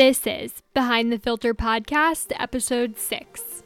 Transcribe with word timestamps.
This 0.00 0.26
is 0.26 0.62
Behind 0.72 1.12
the 1.12 1.18
Filter 1.18 1.52
Podcast, 1.52 2.32
Episode 2.40 2.96
6. 2.96 3.62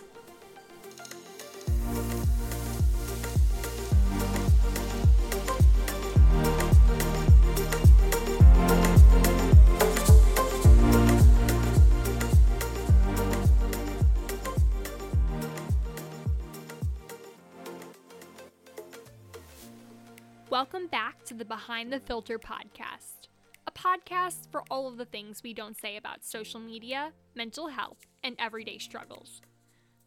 Welcome 20.51 20.89
back 20.89 21.25
to 21.27 21.35
the 21.35 21.45
Behind 21.45 21.93
the 21.93 22.01
Filter 22.01 22.41
podcast, 22.41 23.24
a 23.85 23.99
podcast 23.99 24.51
for 24.51 24.63
all 24.71 24.89
of 24.89 24.97
the 24.97 25.05
things 25.05 25.43
we 25.43 25.55
don't 25.55 25.77
say 25.77 25.97
about 25.97 26.25
social 26.25 26.61
media, 26.61 27.13
mental 27.35 27.69
health, 27.69 28.07
and 28.23 28.37
everyday 28.39 28.79
struggles. 28.79 29.41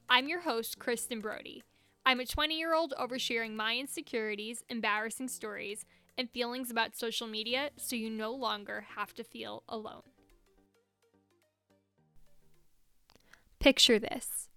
I'm 0.10 0.28
your 0.28 0.42
host, 0.42 0.80
Kristen 0.80 1.22
Brody. 1.22 1.64
I'm 2.06 2.20
a 2.20 2.26
20 2.26 2.58
year 2.58 2.74
old 2.74 2.94
oversharing 3.00 3.56
my 3.56 3.76
insecurities, 3.76 4.64
embarrassing 4.70 5.28
stories, 5.28 5.86
and 6.18 6.30
feelings 6.30 6.72
about 6.72 6.96
social 6.96 7.28
media 7.28 7.70
so 7.78 7.96
you 7.96 8.10
no 8.10 8.32
longer 8.32 8.86
have 8.96 9.14
to 9.16 9.24
feel 9.24 9.64
alone. 9.68 10.04
Picture 13.60 14.00
this 14.00 14.50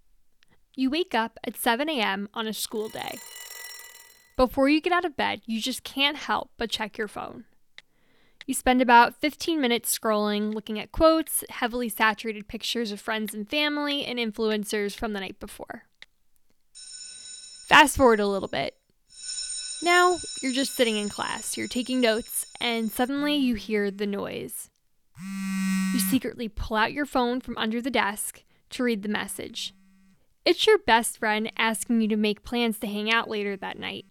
you 0.76 0.88
wake 0.88 1.14
up 1.14 1.38
at 1.44 1.56
7 1.56 1.88
a.m. 1.88 2.28
on 2.32 2.46
a 2.46 2.52
school 2.52 2.88
day. 2.88 3.18
Before 4.36 4.68
you 4.68 4.80
get 4.80 4.92
out 4.92 5.04
of 5.04 5.16
bed, 5.16 5.42
you 5.44 5.60
just 5.60 5.82
can't 5.82 6.16
help 6.16 6.50
but 6.56 6.70
check 6.70 6.96
your 6.96 7.08
phone. 7.08 7.44
You 8.46 8.54
spend 8.54 8.82
about 8.82 9.20
15 9.20 9.60
minutes 9.60 9.96
scrolling, 9.96 10.54
looking 10.54 10.78
at 10.78 10.92
quotes, 10.92 11.44
heavily 11.50 11.88
saturated 11.88 12.48
pictures 12.48 12.90
of 12.90 13.00
friends 13.00 13.34
and 13.34 13.48
family, 13.48 14.04
and 14.04 14.18
influencers 14.18 14.94
from 14.94 15.12
the 15.12 15.20
night 15.20 15.38
before. 15.38 15.84
Fast 17.68 17.96
forward 17.96 18.18
a 18.18 18.26
little 18.26 18.48
bit. 18.48 18.76
Now 19.82 20.18
you're 20.42 20.52
just 20.52 20.74
sitting 20.74 20.96
in 20.96 21.08
class, 21.08 21.56
you're 21.56 21.68
taking 21.68 22.00
notes, 22.00 22.46
and 22.60 22.90
suddenly 22.90 23.36
you 23.36 23.54
hear 23.54 23.90
the 23.90 24.06
noise. 24.06 24.68
You 25.94 26.00
secretly 26.00 26.48
pull 26.48 26.76
out 26.76 26.92
your 26.92 27.06
phone 27.06 27.40
from 27.40 27.56
under 27.56 27.80
the 27.80 27.90
desk 27.90 28.42
to 28.70 28.82
read 28.82 29.02
the 29.02 29.08
message. 29.08 29.74
It's 30.44 30.66
your 30.66 30.78
best 30.78 31.18
friend 31.18 31.52
asking 31.56 32.00
you 32.00 32.08
to 32.08 32.16
make 32.16 32.42
plans 32.42 32.78
to 32.80 32.86
hang 32.86 33.10
out 33.10 33.28
later 33.28 33.56
that 33.56 33.78
night. 33.78 34.06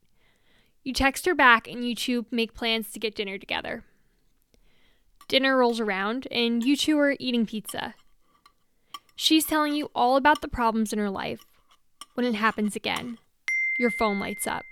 You 0.83 0.93
text 0.93 1.25
her 1.25 1.35
back 1.35 1.67
and 1.67 1.87
you 1.87 1.95
two 1.95 2.25
make 2.31 2.53
plans 2.53 2.91
to 2.91 2.99
get 2.99 3.15
dinner 3.15 3.37
together. 3.37 3.83
Dinner 5.29 5.55
rolls 5.55 5.79
around 5.79 6.27
and 6.31 6.63
you 6.63 6.75
two 6.75 6.97
are 6.99 7.15
eating 7.19 7.45
pizza. 7.45 7.93
She's 9.15 9.45
telling 9.45 9.73
you 9.73 9.91
all 9.93 10.17
about 10.17 10.41
the 10.41 10.47
problems 10.47 10.91
in 10.91 10.97
her 10.97 11.11
life. 11.11 11.45
When 12.15 12.25
it 12.25 12.33
happens 12.33 12.75
again, 12.75 13.19
your 13.77 13.91
phone 13.91 14.19
lights 14.19 14.47
up. 14.47 14.63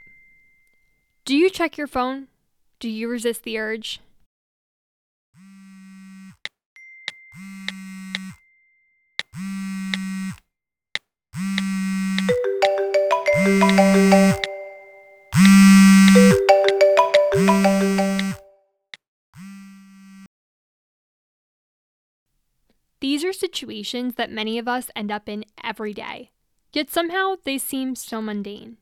Do 1.25 1.37
you 1.37 1.51
check 1.51 1.77
your 1.77 1.85
phone? 1.85 2.27
Do 2.79 2.89
you 2.89 3.07
resist 3.07 3.43
the 3.43 3.59
urge? 3.59 3.99
Situations 23.47 24.15
that 24.15 24.29
many 24.29 24.57
of 24.57 24.67
us 24.67 24.91
end 24.95 25.09
up 25.09 25.29
in 25.29 25.45
every 25.63 25.93
day, 25.93 26.31
yet 26.73 26.89
somehow 26.89 27.35
they 27.45 27.57
seem 27.57 27.95
so 27.95 28.21
mundane. 28.21 28.77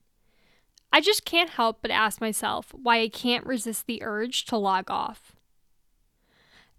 I 0.91 1.01
just 1.01 1.23
can't 1.25 1.51
help 1.51 1.79
but 1.81 1.91
ask 1.91 2.19
myself 2.19 2.73
why 2.73 3.01
I 3.01 3.09
can't 3.09 3.45
resist 3.45 3.85
the 3.85 4.01
urge 4.01 4.45
to 4.45 4.57
log 4.57 4.89
off. 4.89 5.35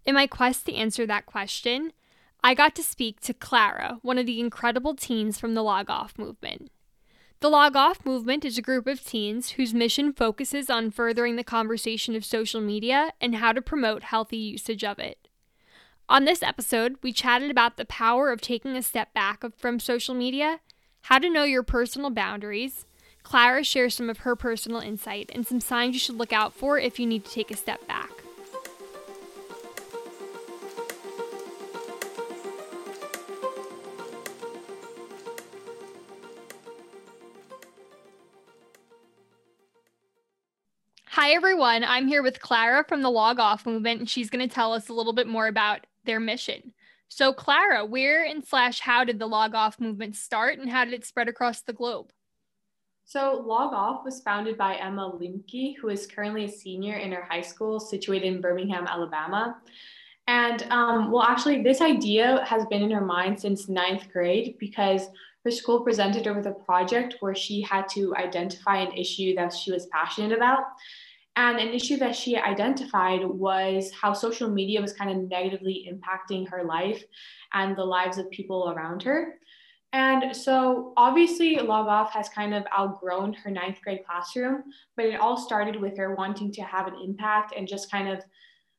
In 0.05 0.15
my 0.15 0.27
quest 0.27 0.67
to 0.67 0.75
answer 0.75 1.07
that 1.07 1.27
question, 1.27 1.93
I 2.43 2.55
got 2.55 2.75
to 2.77 2.83
speak 2.83 3.21
to 3.21 3.35
Clara, 3.35 3.99
one 4.03 4.19
of 4.19 4.27
the 4.27 4.41
incredible 4.41 4.95
teens 4.95 5.39
from 5.39 5.55
the 5.55 5.63
Log 5.63 5.89
Off 5.91 6.19
movement. 6.19 6.71
The 7.41 7.51
Log 7.51 7.77
Off 7.77 8.05
movement 8.05 8.45
is 8.45 8.57
a 8.57 8.63
group 8.63 8.87
of 8.87 9.05
teens 9.05 9.51
whose 9.51 9.75
mission 9.75 10.13
focuses 10.13 10.71
on 10.71 10.91
furthering 10.91 11.37
the 11.37 11.45
conversation 11.45 12.17
of 12.17 12.25
social 12.25 12.61
media 12.61 13.13
and 13.21 13.37
how 13.37 13.53
to 13.53 13.61
promote 13.61 14.05
healthy 14.05 14.39
usage 14.39 14.83
of 14.83 14.99
it. 14.99 15.26
On 16.09 16.25
this 16.25 16.41
episode, 16.41 16.99
we 17.03 17.13
chatted 17.13 17.51
about 17.51 17.77
the 17.77 17.85
power 17.85 18.31
of 18.31 18.41
taking 18.41 18.77
a 18.77 18.83
step 18.83 19.13
back 19.13 19.43
from 19.57 19.81
social 19.81 20.15
media, 20.15 20.61
how 21.03 21.19
to 21.19 21.29
know 21.29 21.43
your 21.43 21.65
personal 21.65 22.11
boundaries. 22.11 22.87
Clara 23.25 23.65
shares 23.65 23.97
some 23.97 24.09
of 24.09 24.19
her 24.19 24.37
personal 24.37 24.81
insight 24.81 25.33
and 25.35 25.45
some 25.45 25.59
signs 25.59 25.95
you 25.95 25.99
should 25.99 26.15
look 26.15 26.33
out 26.33 26.55
for 26.55 26.79
if 26.79 27.01
you 27.01 27.07
need 27.07 27.25
to 27.25 27.33
take 27.33 27.51
a 27.51 27.57
step 27.57 27.85
back. 27.89 28.11
Hi, 41.07 41.31
everyone. 41.31 41.83
I'm 41.83 42.07
here 42.07 42.23
with 42.23 42.41
Clara 42.41 42.85
from 42.87 43.03
the 43.03 43.11
Log 43.11 43.41
Off 43.41 43.67
movement, 43.67 43.99
and 43.99 44.09
she's 44.09 44.31
going 44.31 44.49
to 44.49 44.55
tell 44.55 44.73
us 44.73 44.89
a 44.89 44.93
little 44.93 45.13
bit 45.13 45.27
more 45.27 45.49
about 45.49 45.85
their 46.07 46.21
mission. 46.21 46.73
So, 47.09 47.33
Clara, 47.33 47.85
where 47.85 48.25
and 48.25 48.45
slash 48.45 48.81
how 48.81 49.05
did 49.05 49.19
the 49.19 49.29
Log 49.29 49.55
Off 49.55 49.81
movement 49.81 50.17
start, 50.17 50.59
and 50.59 50.69
how 50.69 50.85
did 50.85 50.95
it 50.95 51.05
spread 51.05 51.29
across 51.29 51.63
the 51.63 51.73
globe? 51.73 52.11
So, 53.05 53.45
Log 53.47 53.73
Off 53.73 54.05
was 54.05 54.21
founded 54.23 54.59
by 54.59 54.75
Emma 54.75 55.13
Lembke, 55.13 55.77
who 55.77 55.89
is 55.89 56.07
currently 56.07 56.45
a 56.45 56.49
senior 56.49 56.97
in 56.97 57.13
her 57.13 57.25
high 57.31 57.43
school 57.43 57.79
situated 57.79 58.27
in 58.27 58.41
Birmingham, 58.41 58.87
Alabama. 58.87 59.59
And 60.27 60.65
um, 60.71 61.13
well, 61.13 61.23
actually, 61.23 61.63
this 61.63 61.81
idea 61.81 62.45
has 62.45 62.67
been 62.67 62.83
in 62.83 62.91
her 62.91 63.05
mind 63.05 63.39
since 63.39 63.69
ninth 63.69 64.09
grade 64.13 64.57
because 64.59 65.03
her 65.45 65.53
school 65.53 65.83
presented 65.83 66.27
her 66.27 66.35
with 66.35 66.47
a 66.47 66.53
project 66.53 67.17
where 67.21 67.35
she 67.35 67.63
had 67.63 67.89
to 67.91 68.17
identify 68.17 68.79
an 68.79 68.93
issue 68.93 69.37
that 69.37 69.53
she 69.53 69.71
was 69.71 69.87
passionate 69.87 70.37
about. 70.37 70.65
And 71.37 71.59
an 71.59 71.69
issue 71.69 71.99
that 71.99 72.17
she 72.17 72.37
identified 72.37 73.25
was 73.25 73.93
how 73.93 74.15
social 74.15 74.49
media 74.49 74.81
was 74.81 74.95
kind 74.95 75.11
of 75.11 75.29
negatively 75.29 75.89
impacting 75.93 76.49
her 76.49 76.65
life 76.65 77.05
and 77.53 77.77
the 77.77 77.85
lives 77.85 78.17
of 78.17 78.31
people 78.31 78.73
around 78.75 79.03
her. 79.03 79.35
And 79.93 80.35
so, 80.35 80.93
obviously, 80.97 81.57
Log 81.57 81.89
Off 81.89 82.13
has 82.13 82.29
kind 82.29 82.55
of 82.55 82.65
outgrown 82.77 83.35
her 83.35 83.51
ninth 83.51 83.79
grade 83.83 84.01
classroom, 84.07 84.65
but 84.97 85.07
it 85.07 85.21
all 85.21 85.37
started 85.37 85.81
with 85.81 85.97
her 85.97 86.15
wanting 86.15 86.53
to 86.53 86.63
have 86.63 86.87
an 86.87 86.97
impact 87.03 87.55
and 87.57 87.69
just 87.69 87.91
kind 87.91 88.09
of 88.09 88.23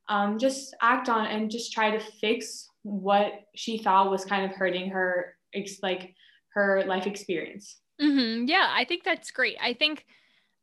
um, 0.10 0.38
just 0.38 0.76
act 0.82 1.10
on 1.10 1.26
and 1.26 1.50
just 1.50 1.72
try 1.72 1.92
to 1.92 2.00
fix 2.00 2.70
what 2.84 3.34
she 3.56 3.78
thought 3.78 4.12
was 4.12 4.26
kind 4.26 4.46
of 4.46 4.56
hurting 4.56 4.90
her, 4.90 5.36
like 5.82 6.14
her 6.54 6.84
life 6.86 7.08
experience. 7.08 7.78
Mm-hmm. 8.02 8.46
Yeah, 8.48 8.68
I 8.72 8.86
think 8.86 9.04
that's 9.04 9.32
great. 9.32 9.58
I 9.62 9.74
think 9.74 10.06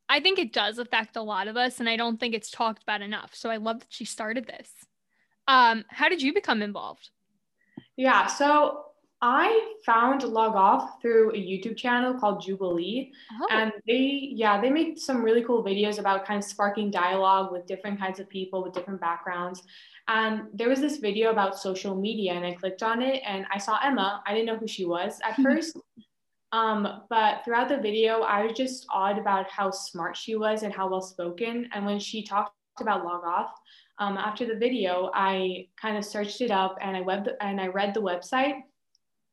I 0.08 0.20
think 0.20 0.38
it 0.38 0.52
does 0.52 0.78
affect 0.78 1.16
a 1.16 1.22
lot 1.22 1.48
of 1.48 1.56
us, 1.56 1.80
and 1.80 1.88
I 1.88 1.96
don't 1.96 2.18
think 2.18 2.34
it's 2.34 2.50
talked 2.50 2.82
about 2.82 3.02
enough. 3.02 3.34
So 3.34 3.50
I 3.50 3.56
love 3.56 3.80
that 3.80 3.88
she 3.90 4.04
started 4.04 4.46
this. 4.46 4.70
Um, 5.48 5.84
how 5.88 6.08
did 6.08 6.22
you 6.22 6.32
become 6.32 6.62
involved? 6.62 7.10
Yeah, 7.96 8.26
so 8.26 8.84
I 9.26 9.76
found 9.86 10.22
Log 10.22 10.54
Off 10.54 11.00
through 11.00 11.30
a 11.30 11.38
YouTube 11.38 11.78
channel 11.78 12.12
called 12.12 12.42
Jubilee. 12.42 13.10
Oh. 13.40 13.46
And 13.50 13.72
they, 13.86 14.28
yeah, 14.32 14.60
they 14.60 14.68
make 14.68 14.98
some 14.98 15.22
really 15.22 15.42
cool 15.42 15.64
videos 15.64 15.98
about 15.98 16.26
kind 16.26 16.38
of 16.38 16.44
sparking 16.44 16.90
dialogue 16.90 17.50
with 17.50 17.66
different 17.66 17.98
kinds 17.98 18.20
of 18.20 18.28
people 18.28 18.62
with 18.62 18.74
different 18.74 19.00
backgrounds. 19.00 19.62
And 20.08 20.42
there 20.52 20.68
was 20.68 20.80
this 20.80 20.98
video 20.98 21.30
about 21.30 21.58
social 21.58 21.94
media, 21.94 22.34
and 22.34 22.44
I 22.44 22.52
clicked 22.52 22.82
on 22.82 23.00
it 23.00 23.22
and 23.26 23.46
I 23.50 23.56
saw 23.56 23.78
Emma. 23.82 24.22
I 24.26 24.34
didn't 24.34 24.46
know 24.46 24.58
who 24.58 24.68
she 24.68 24.84
was 24.84 25.18
at 25.24 25.36
first. 25.42 25.78
Um, 26.54 27.02
but 27.10 27.44
throughout 27.44 27.68
the 27.68 27.78
video, 27.78 28.20
I 28.20 28.44
was 28.44 28.56
just 28.56 28.86
awed 28.88 29.18
about 29.18 29.50
how 29.50 29.72
smart 29.72 30.16
she 30.16 30.36
was 30.36 30.62
and 30.62 30.72
how 30.72 30.88
well 30.88 31.02
spoken. 31.02 31.68
And 31.74 31.84
when 31.84 31.98
she 31.98 32.22
talked 32.22 32.54
about 32.80 33.04
log 33.04 33.24
off, 33.24 33.50
um, 33.98 34.16
after 34.16 34.46
the 34.46 34.54
video, 34.54 35.10
I 35.14 35.66
kind 35.80 35.96
of 35.96 36.04
searched 36.04 36.40
it 36.40 36.52
up 36.52 36.76
and 36.80 36.96
I 36.96 37.00
web 37.00 37.28
and 37.40 37.60
I 37.60 37.66
read 37.66 37.92
the 37.92 38.02
website, 38.02 38.60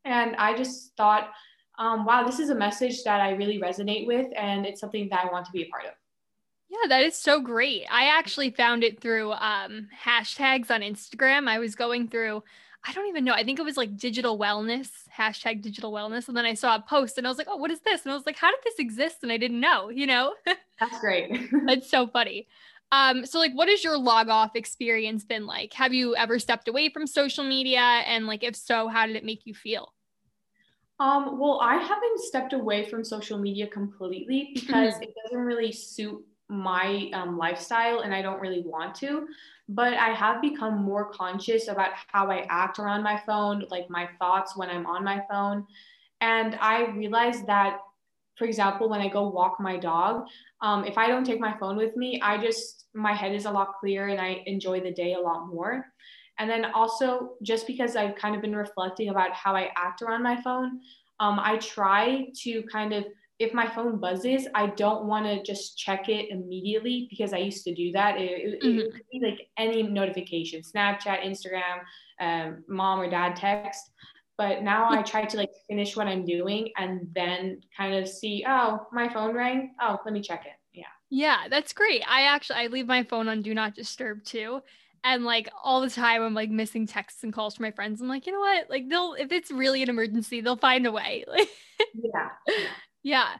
and 0.03 0.35
I 0.38 0.57
just 0.57 0.95
thought, 0.97 1.29
um, 1.77 2.06
wow, 2.06 2.25
this 2.25 2.39
is 2.39 2.50
a 2.50 2.56
message 2.56 3.03
that 3.03 3.21
I 3.21 3.31
really 3.31 3.59
resonate 3.59 4.07
with, 4.07 4.27
and 4.35 4.65
it's 4.65 4.81
something 4.81 5.07
that 5.09 5.25
I 5.25 5.31
want 5.31 5.45
to 5.45 5.51
be 5.51 5.62
a 5.62 5.69
part 5.69 5.85
of. 5.85 5.91
Yeah, 6.69 6.88
that 6.89 7.03
is 7.03 7.15
so 7.15 7.39
great. 7.39 7.85
I 7.91 8.06
actually 8.06 8.50
found 8.50 8.83
it 8.83 9.00
through 9.00 9.33
um, 9.33 9.89
hashtags 10.06 10.71
on 10.71 10.81
Instagram. 10.81 11.47
I 11.47 11.59
was 11.59 11.75
going 11.75 12.07
through 12.07 12.44
I 12.83 12.93
don't 12.93 13.07
even 13.07 13.23
know. 13.23 13.33
I 13.33 13.43
think 13.43 13.59
it 13.59 13.65
was 13.65 13.77
like 13.77 13.95
digital 13.95 14.39
wellness, 14.39 14.89
hashtag 15.15 15.61
digital 15.61 15.91
wellness. 15.91 16.27
And 16.27 16.35
then 16.35 16.45
I 16.45 16.55
saw 16.55 16.75
a 16.75 16.81
post 16.81 17.17
and 17.17 17.27
I 17.27 17.29
was 17.29 17.37
like, 17.37 17.47
oh, 17.49 17.57
what 17.57 17.69
is 17.69 17.81
this? 17.81 18.03
And 18.03 18.11
I 18.11 18.15
was 18.15 18.25
like, 18.25 18.37
how 18.37 18.49
did 18.49 18.59
this 18.63 18.79
exist? 18.79 19.17
And 19.21 19.31
I 19.31 19.37
didn't 19.37 19.59
know, 19.59 19.89
you 19.89 20.07
know? 20.07 20.33
That's 20.79 20.99
great. 20.99 21.49
That's 21.65 21.89
so 21.89 22.07
funny. 22.07 22.47
Um, 22.91 23.25
so 23.25 23.39
like 23.39 23.53
what 23.53 23.69
has 23.69 23.83
your 23.83 23.97
log 23.97 24.29
off 24.29 24.55
experience 24.55 25.23
been 25.23 25.45
like? 25.45 25.73
Have 25.73 25.93
you 25.93 26.15
ever 26.15 26.39
stepped 26.39 26.67
away 26.67 26.89
from 26.89 27.05
social 27.05 27.43
media? 27.43 27.79
And 27.79 28.25
like 28.25 28.43
if 28.43 28.55
so, 28.55 28.87
how 28.87 29.05
did 29.05 29.15
it 29.15 29.23
make 29.23 29.45
you 29.45 29.53
feel? 29.53 29.93
Um, 30.99 31.39
well, 31.39 31.59
I 31.61 31.77
haven't 31.77 32.19
stepped 32.19 32.53
away 32.53 32.87
from 32.87 33.03
social 33.03 33.37
media 33.37 33.67
completely 33.67 34.51
because 34.53 34.93
mm-hmm. 34.93 35.03
it 35.03 35.15
doesn't 35.23 35.39
really 35.39 35.71
suit 35.71 36.23
my 36.51 37.09
um, 37.13 37.38
lifestyle 37.38 38.01
and 38.01 38.13
I 38.13 38.21
don't 38.21 38.42
really 38.42 38.62
want 38.62 38.94
to. 38.95 39.25
But 39.69 39.94
I 39.94 40.09
have 40.09 40.42
become 40.42 40.83
more 40.83 41.12
conscious 41.12 41.69
about 41.69 41.92
how 42.07 42.30
I 42.30 42.45
act 42.50 42.77
around 42.77 43.03
my 43.03 43.21
phone, 43.25 43.63
like 43.71 43.89
my 43.89 44.09
thoughts 44.19 44.57
when 44.57 44.69
I'm 44.69 44.86
on 44.86 45.03
my 45.03 45.24
phone. 45.31 45.65
And 46.19 46.57
I 46.59 46.89
realized 46.89 47.48
that, 47.48 47.80
for 48.38 48.45
example, 48.45 48.89
when 48.89 49.00
I 49.00 49.07
go 49.07 49.30
walk 49.30 49.62
my 49.62 49.77
dog, 49.77 50.25
um, 50.62 50.83
if 50.83 50.98
I 50.98 51.07
don't 51.07 51.24
take 51.24 51.39
my 51.39 51.57
phone 51.57 51.77
with 51.77 51.95
me, 51.95 52.19
I 52.21 52.38
just, 52.38 52.88
my 52.94 53.13
head 53.13 53.33
is 53.33 53.45
a 53.45 53.51
lot 53.51 53.80
clearer 53.80 54.09
and 54.09 54.19
I 54.19 54.44
enjoy 54.45 54.81
the 54.81 54.92
day 54.92 55.13
a 55.13 55.19
lot 55.19 55.48
more. 55.48 55.86
And 56.38 56.50
then 56.50 56.65
also, 56.74 57.36
just 57.44 57.65
because 57.65 57.95
I've 57.95 58.15
kind 58.15 58.36
of 58.36 58.42
been 58.42 58.56
reflecting 58.56 59.09
about 59.09 59.31
how 59.33 59.56
I 59.56 59.69
act 59.77 60.01
around 60.01 60.24
my 60.24 60.42
phone, 60.42 60.81
um, 61.21 61.39
I 61.39 61.57
try 61.57 62.25
to 62.44 62.63
kind 62.63 62.94
of, 62.94 63.06
if 63.41 63.53
my 63.53 63.67
phone 63.67 63.99
buzzes, 63.99 64.47
I 64.55 64.67
don't 64.67 65.05
want 65.05 65.25
to 65.25 65.43
just 65.43 65.77
check 65.77 66.09
it 66.09 66.29
immediately 66.29 67.07
because 67.09 67.33
I 67.33 67.38
used 67.38 67.63
to 67.65 67.73
do 67.73 67.91
that. 67.93 68.19
It, 68.19 68.61
mm-hmm. 68.63 68.79
it 68.79 68.93
could 68.93 69.05
be 69.11 69.21
like 69.21 69.47
any 69.57 69.83
notification, 69.83 70.61
Snapchat, 70.61 71.23
Instagram, 71.23 71.81
um, 72.19 72.63
mom 72.67 72.99
or 72.99 73.09
dad 73.09 73.35
text 73.35 73.91
but 74.41 74.63
now 74.63 74.89
I 74.89 75.03
try 75.03 75.23
to 75.23 75.38
like 75.38 75.51
finish 75.69 75.95
what 75.95 76.07
I'm 76.07 76.25
doing 76.25 76.69
and 76.75 77.07
then 77.13 77.61
kind 77.77 77.93
of 77.93 78.09
see, 78.09 78.43
oh, 78.47 78.88
my 78.91 79.07
phone 79.07 79.35
rang. 79.35 79.75
Oh, 79.79 79.99
let 80.03 80.15
me 80.15 80.19
check 80.19 80.47
it. 80.47 80.53
Yeah. 80.73 80.85
Yeah, 81.11 81.47
that's 81.47 81.73
great. 81.73 82.01
I 82.09 82.23
actually 82.23 82.55
I 82.57 82.65
leave 82.65 82.88
my 82.88 83.03
phone 83.03 83.27
on 83.27 83.43
do 83.43 83.53
not 83.53 83.75
disturb 83.75 84.23
too. 84.23 84.61
And 85.03 85.25
like 85.25 85.47
all 85.63 85.79
the 85.79 85.91
time 85.91 86.23
I'm 86.23 86.33
like 86.33 86.49
missing 86.49 86.88
texts 86.88 87.23
and 87.23 87.31
calls 87.31 87.55
from 87.55 87.65
my 87.65 87.71
friends. 87.71 88.01
I'm 88.01 88.07
like, 88.07 88.25
you 88.25 88.33
know 88.33 88.39
what? 88.39 88.67
Like 88.67 88.89
they'll 88.89 89.13
if 89.13 89.31
it's 89.31 89.51
really 89.51 89.83
an 89.83 89.89
emergency, 89.89 90.41
they'll 90.41 90.57
find 90.57 90.88
a 90.88 90.91
way. 90.91 91.23
yeah. 91.93 92.29
Yeah. 93.03 93.36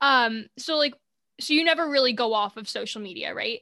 Um, 0.00 0.46
so 0.58 0.76
like 0.76 0.94
so 1.40 1.54
you 1.54 1.64
never 1.64 1.88
really 1.88 2.12
go 2.12 2.34
off 2.34 2.56
of 2.56 2.68
social 2.68 3.00
media, 3.00 3.34
right? 3.34 3.60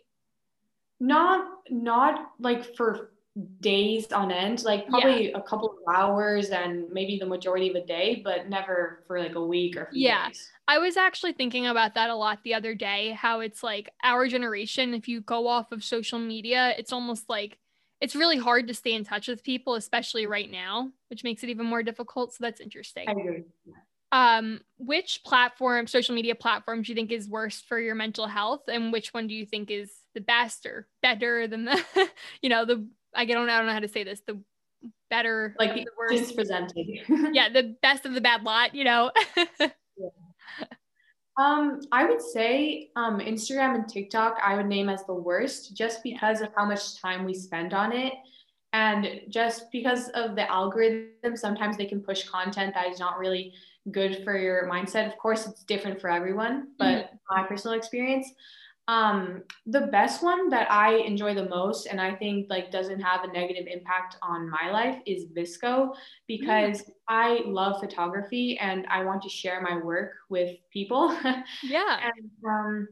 Not 0.99 1.47
not 1.71 2.33
like 2.39 2.77
for 2.77 3.13
days 3.61 4.11
on 4.13 4.33
end, 4.33 4.65
like 4.65 4.89
probably 4.89 5.31
yeah. 5.31 5.39
a 5.39 5.43
couple 5.43 5.71
of 5.71 5.95
hours 5.95 6.51
and 6.51 6.91
maybe 6.91 7.19
the 7.19 7.27
majority 7.27 7.71
of 7.71 7.77
a 7.77 7.87
day, 7.87 8.21
but 8.25 8.49
never 8.49 9.05
for 9.07 9.21
like 9.21 9.35
a 9.35 9.45
week 9.45 9.77
or 9.77 9.89
yeah. 9.93 10.29
Days. 10.29 10.51
I 10.69 10.79
was 10.79 10.97
actually 10.97 11.33
thinking 11.33 11.67
about 11.67 11.95
that 11.95 12.11
a 12.11 12.15
lot 12.15 12.41
the 12.43 12.55
other 12.55 12.75
day, 12.75 13.13
how 13.13 13.41
it's 13.41 13.63
like 13.63 13.91
our 14.03 14.27
generation, 14.27 14.95
if 14.95 15.09
you 15.09 15.21
go 15.21 15.47
off 15.47 15.73
of 15.73 15.85
social 15.85 16.19
media, 16.19 16.75
it's 16.77 16.93
almost 16.93 17.29
like 17.29 17.59
it's 18.01 18.17
really 18.17 18.39
hard 18.39 18.67
to 18.69 18.75
stay 18.75 18.95
in 18.95 19.05
touch 19.05 19.29
with 19.29 19.45
people, 19.45 19.75
especially 19.75 20.27
right 20.27 20.51
now, 20.51 20.91
which 21.09 21.23
makes 21.23 21.43
it 21.43 21.51
even 21.51 21.67
more 21.67 21.83
difficult. 21.83 22.33
So 22.33 22.39
that's 22.41 22.61
interesting. 22.61 23.09
I 23.09 23.13
agree. 23.13 23.45
Um, 24.13 24.61
which 24.79 25.23
platform, 25.25 25.87
social 25.87 26.17
media 26.17 26.35
platform, 26.35 26.83
do 26.83 26.91
you 26.91 26.97
think 26.97 27.13
is 27.13 27.29
worst 27.29 27.67
for 27.67 27.79
your 27.79 27.95
mental 27.95 28.27
health, 28.27 28.63
and 28.67 28.93
which 28.93 29.15
one 29.15 29.29
do 29.29 29.35
you 29.35 29.47
think 29.47 29.71
is 29.71 29.93
the 30.15 30.21
best 30.21 30.67
or 30.67 30.89
better 31.01 31.47
than 31.47 31.65
the, 31.65 31.85
you 32.43 32.49
know, 32.49 32.65
the 32.65 32.87
I 33.15 33.25
don't 33.25 33.49
I 33.49 33.59
don't 33.59 33.67
know 33.67 33.73
how 33.73 33.81
to 33.81 33.89
say 33.89 34.05
this. 34.05 34.21
The 34.27 34.41
better 35.11 35.55
like 35.59 35.75
the 35.75 35.87
worst 35.99 36.35
presented. 36.35 36.87
yeah, 37.33 37.49
the 37.49 37.77
best 37.83 38.07
of 38.07 38.15
the 38.15 38.21
bad 38.21 38.43
lot, 38.43 38.75
you 38.75 38.85
know. 38.85 39.11
yeah. 39.37 39.69
Um, 41.39 41.81
I 41.91 42.05
would 42.05 42.21
say 42.21 42.91
um, 42.97 43.19
Instagram 43.19 43.75
and 43.75 43.89
TikTok 43.89 44.39
I 44.45 44.57
would 44.57 44.67
name 44.67 44.89
as 44.89 45.05
the 45.05 45.15
worst 45.15 45.75
just 45.77 46.03
because 46.03 46.41
of 46.41 46.51
how 46.57 46.67
much 46.67 47.01
time 47.01 47.25
we 47.25 47.35
spend 47.35 47.73
on 47.73 47.93
it. 47.93 48.13
And 48.73 49.23
just 49.29 49.73
because 49.73 50.11
of 50.11 50.37
the 50.37 50.49
algorithm, 50.51 51.37
sometimes 51.37 51.77
they 51.77 51.87
can 51.87 52.01
push 52.01 52.29
content 52.29 52.75
that 52.75 52.89
is 52.89 53.01
not 53.01 53.19
really 53.19 53.53
good 53.91 54.23
for 54.25 54.37
your 54.37 54.69
mindset. 54.69 55.07
Of 55.07 55.19
course, 55.19 55.47
it's 55.47 55.65
different 55.65 56.01
for 56.01 56.11
everyone, 56.11 56.69
but 56.79 57.07
mm-hmm. 57.07 57.17
my 57.31 57.47
personal 57.47 57.77
experience, 57.77 58.27
um, 58.89 59.45
the 59.67 59.83
best 59.83 60.23
one 60.23 60.49
that 60.49 60.71
I 60.71 60.97
enjoy 60.97 61.35
the 61.35 61.49
most, 61.49 61.87
and 61.87 62.01
I 62.01 62.15
think 62.15 62.49
like 62.51 62.73
doesn't 62.73 63.01
have 63.01 63.23
a 63.23 63.33
negative 63.33 63.67
impact 63.71 64.17
on 64.21 64.51
my 64.51 64.71
life, 64.73 64.99
is 65.07 65.27
VSCO 65.27 65.95
because 66.27 66.83
mm. 66.83 66.91
I 67.09 67.43
love 67.47 67.81
photography 67.81 68.59
and 68.59 68.87
I 68.91 69.05
want 69.05 69.23
to 69.23 69.29
share 69.29 69.61
my 69.61 69.77
work 69.79 70.13
with 70.29 70.57
people. 70.73 71.17
Yeah. 71.63 72.01
and 72.03 72.31
um, 72.45 72.89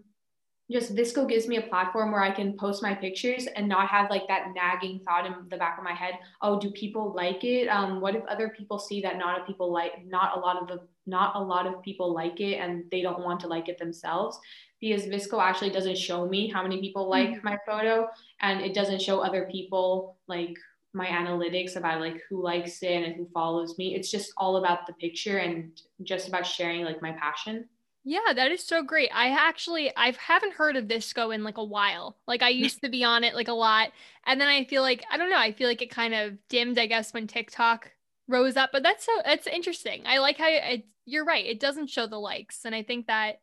just 0.70 0.94
VSCO 0.94 1.28
gives 1.28 1.48
me 1.48 1.56
a 1.56 1.62
platform 1.62 2.12
where 2.12 2.22
I 2.22 2.30
can 2.30 2.56
post 2.56 2.82
my 2.82 2.94
pictures 2.94 3.46
and 3.56 3.68
not 3.68 3.88
have 3.88 4.10
like 4.10 4.28
that 4.28 4.48
nagging 4.54 5.00
thought 5.00 5.24
in 5.24 5.34
the 5.48 5.56
back 5.56 5.78
of 5.78 5.84
my 5.84 5.94
head. 5.94 6.14
Oh, 6.42 6.60
do 6.60 6.70
people 6.70 7.14
like 7.14 7.42
it? 7.42 7.68
Um, 7.68 8.00
what 8.00 8.14
if 8.14 8.24
other 8.24 8.50
people 8.50 8.78
see 8.78 9.00
that 9.00 9.16
not 9.16 9.40
a 9.40 9.44
people 9.44 9.72
like 9.72 10.04
not 10.06 10.36
a 10.36 10.40
lot 10.40 10.60
of 10.60 10.68
the 10.68 10.86
not 11.06 11.36
a 11.36 11.40
lot 11.40 11.66
of 11.66 11.82
people 11.82 12.12
like 12.12 12.40
it 12.40 12.56
and 12.56 12.84
they 12.90 13.00
don't 13.00 13.20
want 13.20 13.40
to 13.40 13.48
like 13.48 13.68
it 13.68 13.78
themselves? 13.78 14.38
because 14.80 15.06
VSCO 15.06 15.42
actually 15.42 15.70
doesn't 15.70 15.98
show 15.98 16.26
me 16.26 16.48
how 16.48 16.62
many 16.62 16.80
people 16.80 17.08
like 17.08 17.30
mm-hmm. 17.30 17.44
my 17.44 17.58
photo 17.66 18.08
and 18.40 18.60
it 18.60 18.74
doesn't 18.74 19.02
show 19.02 19.20
other 19.20 19.48
people 19.50 20.16
like 20.28 20.56
my 20.92 21.06
analytics 21.06 21.76
about 21.76 22.00
like 22.00 22.22
who 22.28 22.42
likes 22.42 22.82
it 22.82 23.02
and 23.02 23.16
who 23.16 23.28
follows 23.34 23.76
me. 23.78 23.94
It's 23.94 24.10
just 24.10 24.32
all 24.36 24.56
about 24.56 24.86
the 24.86 24.92
picture 24.94 25.38
and 25.38 25.80
just 26.02 26.28
about 26.28 26.46
sharing 26.46 26.84
like 26.84 27.02
my 27.02 27.12
passion. 27.12 27.68
Yeah, 28.08 28.32
that 28.34 28.50
is 28.50 28.64
so 28.64 28.82
great. 28.82 29.10
I 29.12 29.28
actually 29.28 29.94
I 29.94 30.14
haven't 30.18 30.54
heard 30.54 30.76
of 30.76 30.86
VSCO 30.86 31.34
in 31.34 31.44
like 31.44 31.58
a 31.58 31.64
while. 31.64 32.16
Like 32.26 32.40
I 32.40 32.48
used 32.64 32.80
to 32.80 32.88
be 32.88 33.04
on 33.04 33.22
it 33.22 33.34
like 33.34 33.48
a 33.48 33.52
lot 33.52 33.90
and 34.24 34.40
then 34.40 34.48
I 34.48 34.64
feel 34.64 34.80
like 34.80 35.04
I 35.12 35.18
don't 35.18 35.28
know, 35.28 35.36
I 35.38 35.52
feel 35.52 35.68
like 35.68 35.82
it 35.82 35.90
kind 35.90 36.14
of 36.14 36.38
dimmed 36.48 36.78
I 36.78 36.86
guess 36.86 37.12
when 37.12 37.26
TikTok 37.26 37.90
rose 38.26 38.56
up, 38.56 38.70
but 38.72 38.82
that's 38.82 39.04
so 39.04 39.12
that's 39.26 39.46
interesting. 39.46 40.04
I 40.06 40.18
like 40.18 40.38
how 40.38 40.48
it, 40.48 40.86
you're 41.04 41.26
right. 41.26 41.44
It 41.44 41.60
doesn't 41.60 41.90
show 41.90 42.06
the 42.06 42.18
likes 42.18 42.64
and 42.64 42.74
I 42.74 42.82
think 42.82 43.08
that 43.08 43.40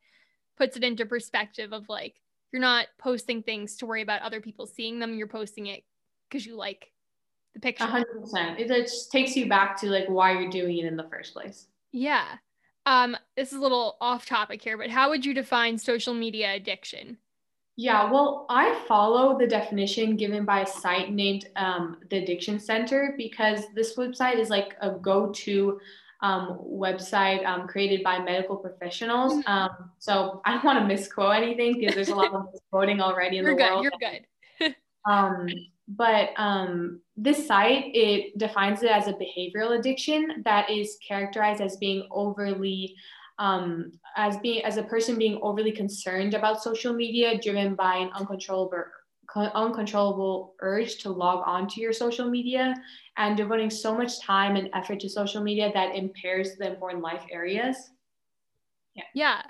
puts 0.57 0.75
it 0.75 0.83
into 0.83 1.05
perspective 1.05 1.71
of 1.71 1.87
like 1.87 2.15
you're 2.51 2.59
not 2.59 2.87
posting 2.97 3.43
things 3.43 3.75
to 3.77 3.85
worry 3.85 4.01
about 4.01 4.23
other 4.23 4.41
people 4.41 4.65
seeing 4.65 4.97
them 4.97 5.13
you're 5.13 5.27
posting 5.27 5.67
it 5.67 5.83
because 6.27 6.43
you 6.43 6.55
like 6.55 6.91
the 7.53 7.59
picture 7.59 7.85
100% 7.85 8.59
it 8.59 8.67
just 8.67 9.11
takes 9.11 9.35
you 9.35 9.47
back 9.47 9.79
to 9.81 9.87
like 9.87 10.07
why 10.07 10.31
you're 10.31 10.49
doing 10.49 10.77
it 10.77 10.85
in 10.85 10.95
the 10.95 11.07
first 11.09 11.33
place 11.33 11.67
yeah 11.91 12.37
um 12.85 13.15
this 13.35 13.51
is 13.51 13.57
a 13.57 13.61
little 13.61 13.97
off 14.01 14.25
topic 14.25 14.61
here 14.61 14.77
but 14.77 14.89
how 14.89 15.09
would 15.09 15.25
you 15.25 15.33
define 15.33 15.77
social 15.77 16.13
media 16.13 16.53
addiction 16.53 17.17
yeah, 17.77 18.09
well, 18.09 18.45
I 18.49 18.81
follow 18.87 19.37
the 19.37 19.47
definition 19.47 20.15
given 20.15 20.45
by 20.45 20.61
a 20.61 20.65
site 20.65 21.11
named 21.11 21.47
um, 21.57 21.97
the 22.09 22.19
Addiction 22.19 22.57
Center 22.57 23.15
because 23.17 23.63
this 23.73 23.97
website 23.97 24.37
is 24.37 24.49
like 24.49 24.75
a 24.79 24.91
go 24.91 25.29
to 25.33 25.79
um, 26.21 26.59
website 26.63 27.45
um, 27.45 27.67
created 27.67 28.01
by 28.01 28.19
medical 28.19 28.55
professionals. 28.55 29.33
Mm-hmm. 29.33 29.51
Um, 29.51 29.91
so 29.99 30.41
I 30.45 30.51
don't 30.51 30.63
want 30.63 30.79
to 30.79 30.85
misquote 30.85 31.35
anything 31.35 31.77
because 31.77 31.95
there's 31.95 32.09
a 32.09 32.15
lot 32.15 32.33
of 32.33 32.47
misquoting 32.53 33.01
already 33.01 33.37
in 33.39 33.43
you're 33.43 33.55
the 33.55 33.61
good, 33.61 33.71
world. 33.71 33.83
You're 33.83 34.69
good. 34.69 34.75
um, 35.09 35.49
but 35.87 36.29
um, 36.37 36.99
this 37.15 37.47
site 37.47 37.91
it 37.93 38.37
defines 38.37 38.81
it 38.83 38.89
as 38.89 39.07
a 39.07 39.13
behavioral 39.13 39.77
addiction 39.77 40.41
that 40.43 40.69
is 40.69 40.97
characterized 41.07 41.61
as 41.61 41.77
being 41.77 42.07
overly 42.11 42.95
um, 43.37 43.91
as 44.15 44.37
being 44.37 44.63
as 44.63 44.77
a 44.77 44.83
person 44.83 45.17
being 45.17 45.39
overly 45.41 45.71
concerned 45.71 46.33
about 46.33 46.63
social 46.63 46.93
media 46.93 47.39
driven 47.39 47.75
by 47.75 47.97
an 47.97 48.09
uncontrollable 48.13 48.83
uncontrollable 49.35 50.55
urge 50.61 50.97
to 50.99 51.09
log 51.09 51.43
on 51.45 51.67
to 51.67 51.81
your 51.81 51.91
social 51.91 52.29
media 52.29 52.73
and 53.17 53.35
devoting 53.35 53.69
so 53.69 53.93
much 53.93 54.21
time 54.21 54.55
and 54.55 54.69
effort 54.73 54.99
to 54.99 55.09
social 55.09 55.43
media 55.43 55.71
that 55.73 55.95
impairs 55.95 56.55
the 56.57 56.69
important 56.69 57.03
life 57.03 57.23
areas. 57.31 57.91
Yeah. 58.93 59.03
Yeah. 59.13 59.41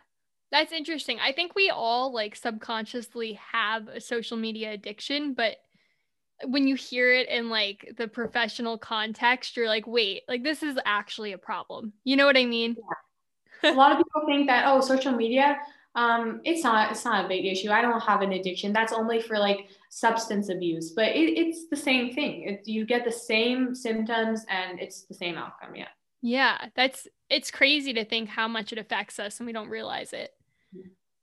That's 0.52 0.72
interesting. 0.72 1.20
I 1.20 1.34
think 1.34 1.54
we 1.56 1.70
all 1.70 2.14
like 2.14 2.36
subconsciously 2.36 3.34
have 3.52 3.88
a 3.88 4.00
social 4.00 4.38
media 4.38 4.72
addiction, 4.72 5.34
but 5.34 5.58
when 6.44 6.68
you 6.68 6.76
hear 6.76 7.14
it 7.14 7.30
in 7.30 7.50
like 7.50 7.94
the 7.98 8.08
professional 8.08 8.78
context, 8.78 9.56
you're 9.56 9.68
like, 9.68 9.88
wait, 9.88 10.24
like 10.28 10.44
this 10.44 10.64
is 10.64 10.78
actually 10.86 11.32
a 11.32 11.38
problem. 11.38 11.94
You 12.04 12.16
know 12.16 12.26
what 12.26 12.38
I 12.38 12.46
mean? 12.46 12.76
Yeah. 13.64 13.72
a 13.72 13.74
lot 13.74 13.92
of 13.92 13.98
people 13.98 14.24
think 14.26 14.48
that, 14.48 14.66
oh, 14.68 14.82
social 14.82 15.14
media, 15.14 15.58
um, 15.96 16.42
it's 16.44 16.64
not 16.64 16.92
it's 16.92 17.06
not 17.06 17.26
a 17.26 17.28
big 17.28 17.46
issue. 17.46 17.72
I 17.72 17.82
don't 17.82 18.02
have 18.02 18.22
an 18.22 18.34
addiction. 18.34 18.74
That's 18.74 18.92
only 18.92 19.22
for 19.22 19.40
like 19.40 19.70
substance 19.90 20.50
abuse, 20.50 20.92
but 20.92 21.08
it, 21.16 21.38
it's 21.38 21.70
the 21.70 21.78
same 21.78 22.14
thing. 22.14 22.44
It, 22.44 22.68
you 22.68 22.86
get 22.86 23.06
the 23.06 23.12
same 23.12 23.74
symptoms 23.74 24.46
and 24.50 24.80
it's 24.80 25.04
the 25.04 25.14
same 25.14 25.38
outcome. 25.38 25.76
Yeah. 25.76 25.88
Yeah, 26.22 26.58
that's 26.76 27.08
it's 27.30 27.50
crazy 27.50 27.94
to 27.94 28.04
think 28.04 28.30
how 28.30 28.48
much 28.48 28.74
it 28.74 28.78
affects 28.78 29.20
us 29.20 29.40
and 29.40 29.48
we 29.48 29.54
don't 29.54 29.70
realize 29.70 30.12
it. 30.12 30.32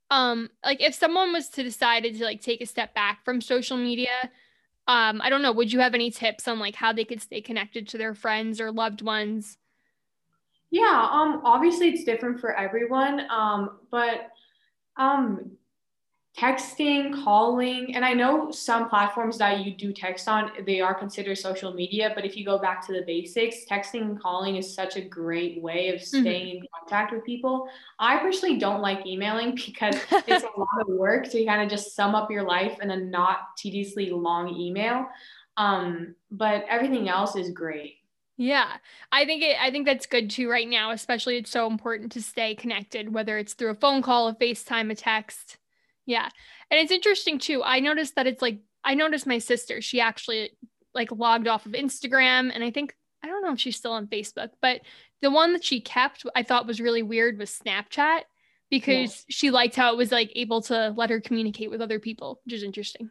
Um, 0.09 0.49
like 0.65 0.81
if 0.81 0.95
someone 0.95 1.33
was 1.33 1.49
to 1.49 1.63
decide 1.63 2.03
to 2.03 2.23
like 2.23 2.41
take 2.41 2.61
a 2.61 2.65
step 2.65 2.95
back 2.95 3.23
from 3.25 3.41
social 3.41 3.77
media, 3.77 4.31
um, 4.87 5.21
I 5.21 5.29
don't 5.29 5.41
know, 5.41 5.53
would 5.53 5.71
you 5.71 5.79
have 5.79 5.93
any 5.93 6.11
tips 6.11 6.47
on 6.47 6.59
like 6.59 6.75
how 6.75 6.91
they 6.93 7.05
could 7.05 7.21
stay 7.21 7.41
connected 7.41 7.87
to 7.89 7.97
their 7.97 8.13
friends 8.13 8.59
or 8.59 8.71
loved 8.71 9.01
ones? 9.01 9.57
Yeah, 10.71 11.07
um, 11.11 11.41
obviously 11.45 11.89
it's 11.89 12.03
different 12.03 12.39
for 12.39 12.55
everyone. 12.55 13.21
Um, 13.29 13.79
but 13.91 14.29
um 14.97 15.51
texting, 16.37 17.23
calling, 17.23 17.95
and 17.95 18.03
I 18.03 18.13
know 18.13 18.49
some 18.49 18.89
platforms 18.89 19.37
that 19.37 19.63
you 19.63 19.75
do 19.75 19.93
text 19.93 20.27
on, 20.27 20.51
they 20.65 20.81
are 20.81 20.95
considered 20.95 21.37
social 21.37 21.73
media, 21.73 22.11
but 22.15 22.25
if 22.25 22.35
you 22.35 22.43
go 22.43 22.57
back 22.57 22.85
to 22.87 22.91
the 22.91 23.03
basics, 23.05 23.65
texting 23.69 24.01
and 24.01 24.19
calling 24.19 24.55
is 24.55 24.73
such 24.73 24.95
a 24.95 25.01
great 25.01 25.61
way 25.61 25.89
of 25.89 25.95
mm-hmm. 25.95 26.21
staying 26.21 26.47
mm-hmm. 26.47 26.63
in 26.63 26.67
contact 26.79 27.13
with 27.13 27.23
people. 27.23 27.69
I 27.99 28.17
personally 28.17 28.57
don't 28.57 28.81
like 28.81 29.05
emailing 29.05 29.55
because 29.65 29.95
it's 30.27 30.43
a 30.43 30.59
lot 30.59 30.81
of 30.81 30.87
work 30.87 31.29
to 31.29 31.45
kind 31.45 31.61
of 31.61 31.69
just 31.69 31.95
sum 31.95 32.15
up 32.15 32.31
your 32.31 32.43
life 32.43 32.79
in 32.81 32.89
a 32.89 32.97
not 32.97 33.55
tediously 33.55 34.09
long 34.09 34.55
email. 34.55 35.05
Um, 35.55 36.15
but 36.31 36.65
everything 36.67 37.09
else 37.09 37.35
is 37.35 37.51
great. 37.51 37.97
Yeah. 38.37 38.77
I 39.11 39.25
think 39.25 39.43
it 39.43 39.55
I 39.61 39.69
think 39.69 39.85
that's 39.85 40.07
good 40.07 40.31
too 40.31 40.49
right 40.49 40.67
now, 40.67 40.89
especially 40.89 41.37
it's 41.37 41.51
so 41.51 41.67
important 41.67 42.11
to 42.13 42.23
stay 42.23 42.55
connected, 42.55 43.13
whether 43.13 43.37
it's 43.37 43.53
through 43.53 43.69
a 43.69 43.75
phone 43.75 44.01
call, 44.01 44.27
a 44.27 44.33
FaceTime, 44.33 44.91
a 44.91 44.95
text. 44.95 45.57
Yeah. 46.05 46.29
And 46.69 46.79
it's 46.79 46.91
interesting 46.91 47.39
too. 47.39 47.63
I 47.63 47.79
noticed 47.79 48.15
that 48.15 48.27
it's 48.27 48.41
like 48.41 48.59
I 48.83 48.95
noticed 48.95 49.27
my 49.27 49.37
sister, 49.37 49.81
she 49.81 50.01
actually 50.01 50.51
like 50.93 51.11
logged 51.11 51.47
off 51.47 51.65
of 51.65 51.71
Instagram 51.73 52.51
and 52.53 52.63
I 52.63 52.71
think 52.71 52.95
I 53.23 53.27
don't 53.27 53.43
know 53.43 53.53
if 53.53 53.59
she's 53.59 53.77
still 53.77 53.93
on 53.93 54.07
Facebook, 54.07 54.49
but 54.61 54.81
the 55.21 55.31
one 55.31 55.53
that 55.53 55.63
she 55.63 55.79
kept 55.79 56.25
I 56.35 56.43
thought 56.43 56.67
was 56.67 56.81
really 56.81 57.03
weird 57.03 57.39
was 57.39 57.57
Snapchat 57.57 58.21
because 58.69 59.11
yeah. 59.11 59.23
she 59.29 59.51
liked 59.51 59.75
how 59.75 59.93
it 59.93 59.97
was 59.97 60.11
like 60.11 60.31
able 60.35 60.61
to 60.63 60.93
let 60.97 61.09
her 61.09 61.21
communicate 61.21 61.69
with 61.69 61.81
other 61.81 61.99
people, 61.99 62.41
which 62.43 62.53
is 62.53 62.63
interesting. 62.63 63.09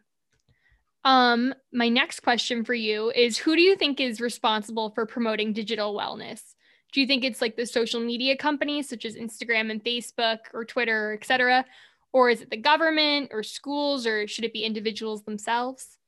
Um, 1.05 1.55
my 1.73 1.89
next 1.89 2.21
question 2.21 2.65
for 2.65 2.75
you 2.75 3.11
is 3.11 3.39
who 3.39 3.57
do 3.57 3.63
you 3.63 3.77
think 3.77 4.01
is 4.01 4.21
responsible 4.21 4.91
for 4.91 5.07
promoting 5.07 5.53
digital 5.53 5.97
wellness? 5.97 6.41
Do 6.93 7.01
you 7.01 7.07
think 7.07 7.25
it's 7.25 7.41
like 7.41 7.57
the 7.57 7.67
social 7.67 8.01
media 8.01 8.37
companies 8.37 8.89
such 8.89 9.05
as 9.05 9.17
Instagram 9.17 9.71
and 9.71 9.83
Facebook 9.83 10.39
or 10.53 10.65
Twitter, 10.65 11.19
et 11.21 11.27
cetera? 11.27 11.65
Or 12.13 12.29
is 12.31 12.43
it 12.43 12.51
the 12.51 12.57
government 12.57 13.31
or 13.33 13.43
schools, 13.43 14.07
or 14.07 14.27
should 14.27 14.45
it 14.45 14.53
be 14.53 14.65
individuals 14.65 15.23
themselves? 15.23 15.99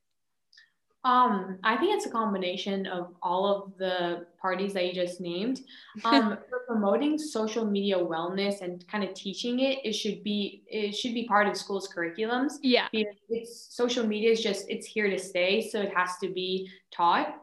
Um, 1.05 1.59
I 1.63 1.77
think 1.77 1.95
it's 1.95 2.07
a 2.07 2.09
combination 2.09 2.87
of 2.87 3.13
all 3.21 3.45
of 3.45 3.77
the 3.77 4.25
parties 4.41 4.73
that 4.73 4.87
you 4.87 4.93
just 4.93 5.21
named. 5.21 5.61
Um, 6.03 6.39
for 6.49 6.61
promoting 6.67 7.19
social 7.19 7.63
media 7.63 7.95
wellness 7.95 8.61
and 8.61 8.85
kind 8.87 9.03
of 9.03 9.13
teaching 9.13 9.59
it, 9.59 9.79
it 9.83 9.93
should 9.93 10.23
be 10.23 10.63
it 10.65 10.95
should 10.95 11.13
be 11.13 11.27
part 11.27 11.47
of 11.47 11.55
schools' 11.55 11.87
curriculums. 11.95 12.53
Yeah, 12.63 12.87
it's 12.91 13.67
social 13.69 14.05
media 14.05 14.31
is 14.31 14.41
just 14.41 14.65
it's 14.67 14.87
here 14.87 15.07
to 15.07 15.19
stay, 15.19 15.61
so 15.61 15.79
it 15.79 15.93
has 15.95 16.17
to 16.23 16.29
be 16.29 16.71
taught. 16.91 17.35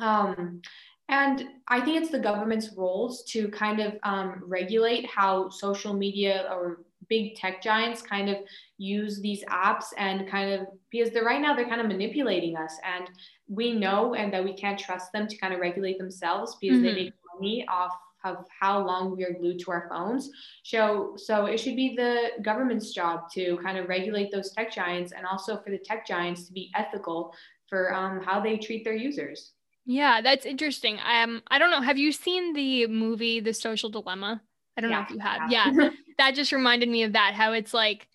Um, 0.00 0.62
and 1.10 1.44
I 1.68 1.82
think 1.82 2.00
it's 2.00 2.10
the 2.10 2.18
government's 2.18 2.70
roles 2.74 3.24
to 3.24 3.48
kind 3.48 3.80
of 3.80 3.96
um, 4.04 4.42
regulate 4.42 5.06
how 5.06 5.50
social 5.50 5.92
media 5.92 6.48
or 6.50 6.83
big 7.08 7.34
tech 7.36 7.62
giants 7.62 8.02
kind 8.02 8.28
of 8.28 8.36
use 8.78 9.20
these 9.20 9.44
apps 9.44 9.86
and 9.96 10.28
kind 10.28 10.52
of 10.52 10.66
because 10.90 11.10
they're 11.10 11.24
right 11.24 11.40
now 11.40 11.54
they're 11.54 11.68
kind 11.68 11.80
of 11.80 11.86
manipulating 11.86 12.56
us 12.56 12.74
and 12.84 13.10
we 13.48 13.72
know 13.72 14.14
and 14.14 14.32
that 14.32 14.42
we 14.42 14.54
can't 14.54 14.78
trust 14.78 15.12
them 15.12 15.26
to 15.26 15.36
kind 15.36 15.52
of 15.52 15.60
regulate 15.60 15.98
themselves 15.98 16.56
because 16.60 16.76
mm-hmm. 16.76 16.86
they 16.86 16.94
make 16.94 17.12
money 17.34 17.66
off 17.68 17.92
of 18.24 18.46
how 18.58 18.84
long 18.84 19.14
we 19.14 19.22
are 19.22 19.34
glued 19.34 19.58
to 19.60 19.70
our 19.70 19.86
phones. 19.88 20.30
So 20.62 21.14
so 21.16 21.46
it 21.46 21.58
should 21.58 21.76
be 21.76 21.94
the 21.94 22.42
government's 22.42 22.92
job 22.92 23.30
to 23.34 23.58
kind 23.62 23.78
of 23.78 23.88
regulate 23.88 24.32
those 24.32 24.50
tech 24.52 24.72
giants 24.72 25.12
and 25.12 25.26
also 25.26 25.58
for 25.58 25.70
the 25.70 25.78
tech 25.78 26.06
giants 26.06 26.46
to 26.46 26.52
be 26.52 26.70
ethical 26.74 27.34
for 27.68 27.94
um, 27.94 28.22
how 28.24 28.40
they 28.40 28.56
treat 28.56 28.84
their 28.84 28.96
users. 28.96 29.52
Yeah, 29.86 30.22
that's 30.22 30.46
interesting. 30.46 30.98
Um, 31.04 31.42
I 31.48 31.58
don't 31.58 31.70
know. 31.70 31.82
Have 31.82 31.98
you 31.98 32.12
seen 32.12 32.54
the 32.54 32.86
movie 32.86 33.40
The 33.40 33.52
Social 33.52 33.90
Dilemma? 33.90 34.40
I 34.76 34.80
don't 34.80 34.90
yeah, 34.90 34.98
know 34.98 35.04
if 35.04 35.10
you 35.10 35.18
have. 35.18 35.50
Yeah. 35.50 35.72
yeah. 35.72 35.90
that 36.18 36.34
just 36.34 36.52
reminded 36.52 36.88
me 36.88 37.02
of 37.02 37.12
that, 37.12 37.34
how 37.34 37.52
it's 37.52 37.74
like 37.74 38.08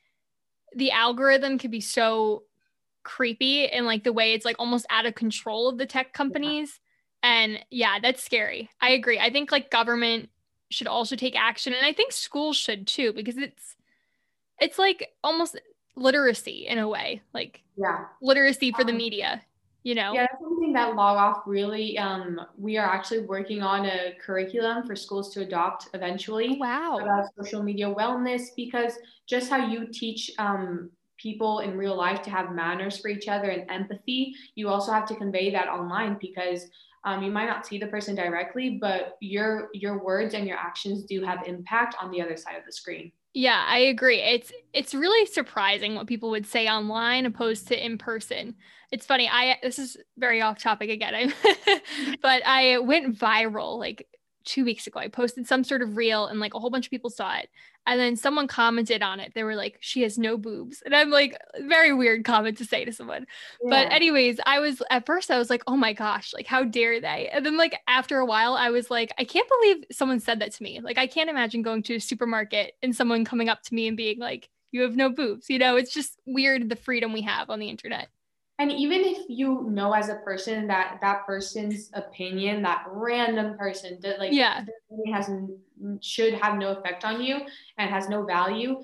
the 0.75 0.91
algorithm 0.91 1.57
could 1.57 1.71
be 1.71 1.81
so 1.81 2.43
creepy 3.03 3.67
and 3.67 3.85
like 3.85 4.03
the 4.03 4.13
way 4.13 4.33
it's 4.33 4.45
like 4.45 4.57
almost 4.59 4.85
out 4.89 5.05
of 5.05 5.15
control 5.15 5.69
of 5.69 5.77
the 5.77 5.85
tech 5.85 6.13
companies. 6.13 6.79
Yeah. 7.23 7.29
And 7.31 7.65
yeah, 7.69 7.99
that's 8.01 8.23
scary. 8.23 8.69
I 8.81 8.91
agree. 8.91 9.19
I 9.19 9.29
think 9.29 9.51
like 9.51 9.71
government 9.71 10.29
should 10.69 10.87
also 10.87 11.15
take 11.15 11.35
action 11.35 11.73
and 11.73 11.85
I 11.85 11.93
think 11.93 12.11
schools 12.11 12.55
should 12.55 12.87
too 12.87 13.11
because 13.13 13.37
it's 13.37 13.75
it's 14.59 14.77
like 14.77 15.09
almost 15.23 15.59
literacy 15.95 16.67
in 16.67 16.77
a 16.77 16.87
way. 16.87 17.21
Like 17.33 17.63
yeah. 17.75 18.05
literacy 18.21 18.71
for 18.71 18.81
um, 18.81 18.87
the 18.87 18.93
media 18.93 19.41
you 19.83 19.95
know 19.95 20.13
yeah 20.13 20.27
something 20.69 20.91
that 20.91 20.95
log 20.95 21.17
off 21.17 21.43
really 21.45 21.97
um, 21.97 22.39
we 22.57 22.77
are 22.77 22.85
actually 22.85 23.21
working 23.21 23.61
on 23.61 23.85
a 23.85 24.15
curriculum 24.23 24.85
for 24.85 24.95
schools 24.95 25.33
to 25.33 25.41
adopt 25.41 25.89
eventually 25.93 26.49
oh, 26.51 26.57
wow. 26.59 26.97
about 27.01 27.25
social 27.37 27.63
media 27.63 27.87
wellness 27.87 28.47
because 28.55 28.93
just 29.27 29.49
how 29.49 29.67
you 29.67 29.87
teach 29.91 30.31
um, 30.37 30.89
people 31.17 31.59
in 31.59 31.77
real 31.77 31.95
life 31.95 32.21
to 32.21 32.29
have 32.29 32.53
manners 32.53 32.99
for 32.99 33.09
each 33.09 33.27
other 33.27 33.49
and 33.49 33.69
empathy 33.69 34.33
you 34.55 34.69
also 34.69 34.91
have 34.91 35.05
to 35.05 35.15
convey 35.15 35.51
that 35.51 35.67
online 35.67 36.17
because 36.21 36.67
um, 37.05 37.23
you 37.23 37.31
might 37.31 37.45
not 37.45 37.65
see 37.65 37.77
the 37.77 37.87
person 37.87 38.15
directly 38.15 38.77
but 38.81 39.17
your 39.21 39.69
your 39.73 40.03
words 40.03 40.33
and 40.33 40.47
your 40.47 40.57
actions 40.57 41.03
do 41.03 41.23
have 41.23 41.47
impact 41.47 41.95
on 42.01 42.11
the 42.11 42.21
other 42.21 42.37
side 42.37 42.55
of 42.55 42.65
the 42.65 42.71
screen 42.71 43.11
yeah, 43.33 43.63
I 43.67 43.79
agree. 43.79 44.19
It's 44.21 44.51
it's 44.73 44.93
really 44.93 45.25
surprising 45.27 45.95
what 45.95 46.07
people 46.07 46.31
would 46.31 46.45
say 46.45 46.67
online 46.67 47.25
opposed 47.25 47.67
to 47.67 47.85
in 47.85 47.97
person. 47.97 48.55
It's 48.91 49.05
funny. 49.05 49.29
I 49.31 49.57
this 49.61 49.77
is 49.77 49.97
very 50.17 50.41
off 50.41 50.59
topic 50.59 50.89
again. 50.89 51.33
but 52.21 52.41
I 52.45 52.79
went 52.79 53.17
viral 53.17 53.77
like 53.77 54.07
two 54.49 54.65
weeks 54.65 54.87
ago. 54.87 54.99
I 54.99 55.07
posted 55.07 55.47
some 55.47 55.63
sort 55.63 55.83
of 55.83 55.95
reel 55.95 56.25
and 56.25 56.39
like 56.39 56.55
a 56.55 56.59
whole 56.59 56.71
bunch 56.71 56.87
of 56.87 56.89
people 56.89 57.11
saw 57.11 57.37
it. 57.37 57.49
And 57.85 57.99
then 57.99 58.15
someone 58.15 58.47
commented 58.47 59.03
on 59.03 59.19
it. 59.19 59.33
They 59.35 59.43
were 59.43 59.55
like, 59.55 59.77
she 59.79 60.01
has 60.01 60.17
no 60.17 60.37
boobs. 60.37 60.81
And 60.83 60.95
I'm 60.95 61.11
like, 61.11 61.37
very 61.61 61.93
weird 61.93 62.25
comment 62.25 62.57
to 62.57 62.65
say 62.65 62.83
to 62.83 62.91
someone. 62.91 63.27
Yeah. 63.63 63.69
But, 63.69 63.93
anyways, 63.93 64.39
I 64.45 64.59
was 64.59 64.81
at 64.89 65.05
first, 65.05 65.29
I 65.29 65.37
was 65.37 65.51
like, 65.51 65.61
oh 65.67 65.77
my 65.77 65.93
gosh, 65.93 66.33
like, 66.33 66.47
how 66.47 66.63
dare 66.63 66.99
they? 66.99 67.29
And 67.31 67.45
then, 67.45 67.57
like, 67.57 67.79
after 67.87 68.17
a 68.17 68.25
while, 68.25 68.55
I 68.55 68.71
was 68.71 68.89
like, 68.89 69.13
I 69.19 69.23
can't 69.23 69.47
believe 69.47 69.85
someone 69.91 70.19
said 70.19 70.39
that 70.39 70.53
to 70.53 70.63
me. 70.63 70.81
Like, 70.81 70.97
I 70.97 71.07
can't 71.07 71.29
imagine 71.29 71.61
going 71.61 71.83
to 71.83 71.95
a 71.95 72.01
supermarket 72.01 72.73
and 72.81 72.95
someone 72.95 73.25
coming 73.25 73.49
up 73.49 73.61
to 73.63 73.73
me 73.75 73.87
and 73.87 73.95
being 73.95 74.19
like, 74.19 74.49
you 74.71 74.81
have 74.81 74.95
no 74.95 75.09
boobs. 75.09 75.49
You 75.49 75.59
know, 75.59 75.77
it's 75.77 75.93
just 75.93 76.19
weird 76.25 76.69
the 76.69 76.75
freedom 76.75 77.13
we 77.13 77.21
have 77.21 77.49
on 77.49 77.59
the 77.59 77.69
internet 77.69 78.09
and 78.59 78.71
even 78.71 79.01
if 79.01 79.17
you 79.27 79.65
know 79.69 79.93
as 79.93 80.09
a 80.09 80.15
person 80.15 80.67
that 80.67 80.99
that 81.01 81.25
person's 81.25 81.89
opinion 81.93 82.61
that 82.61 82.83
random 82.91 83.57
person 83.57 83.97
that 84.01 84.19
like 84.19 84.31
yeah. 84.31 84.65
has 85.11 85.31
should 86.01 86.33
have 86.33 86.57
no 86.57 86.73
effect 86.73 87.05
on 87.05 87.21
you 87.21 87.39
and 87.77 87.89
has 87.89 88.09
no 88.09 88.25
value 88.25 88.83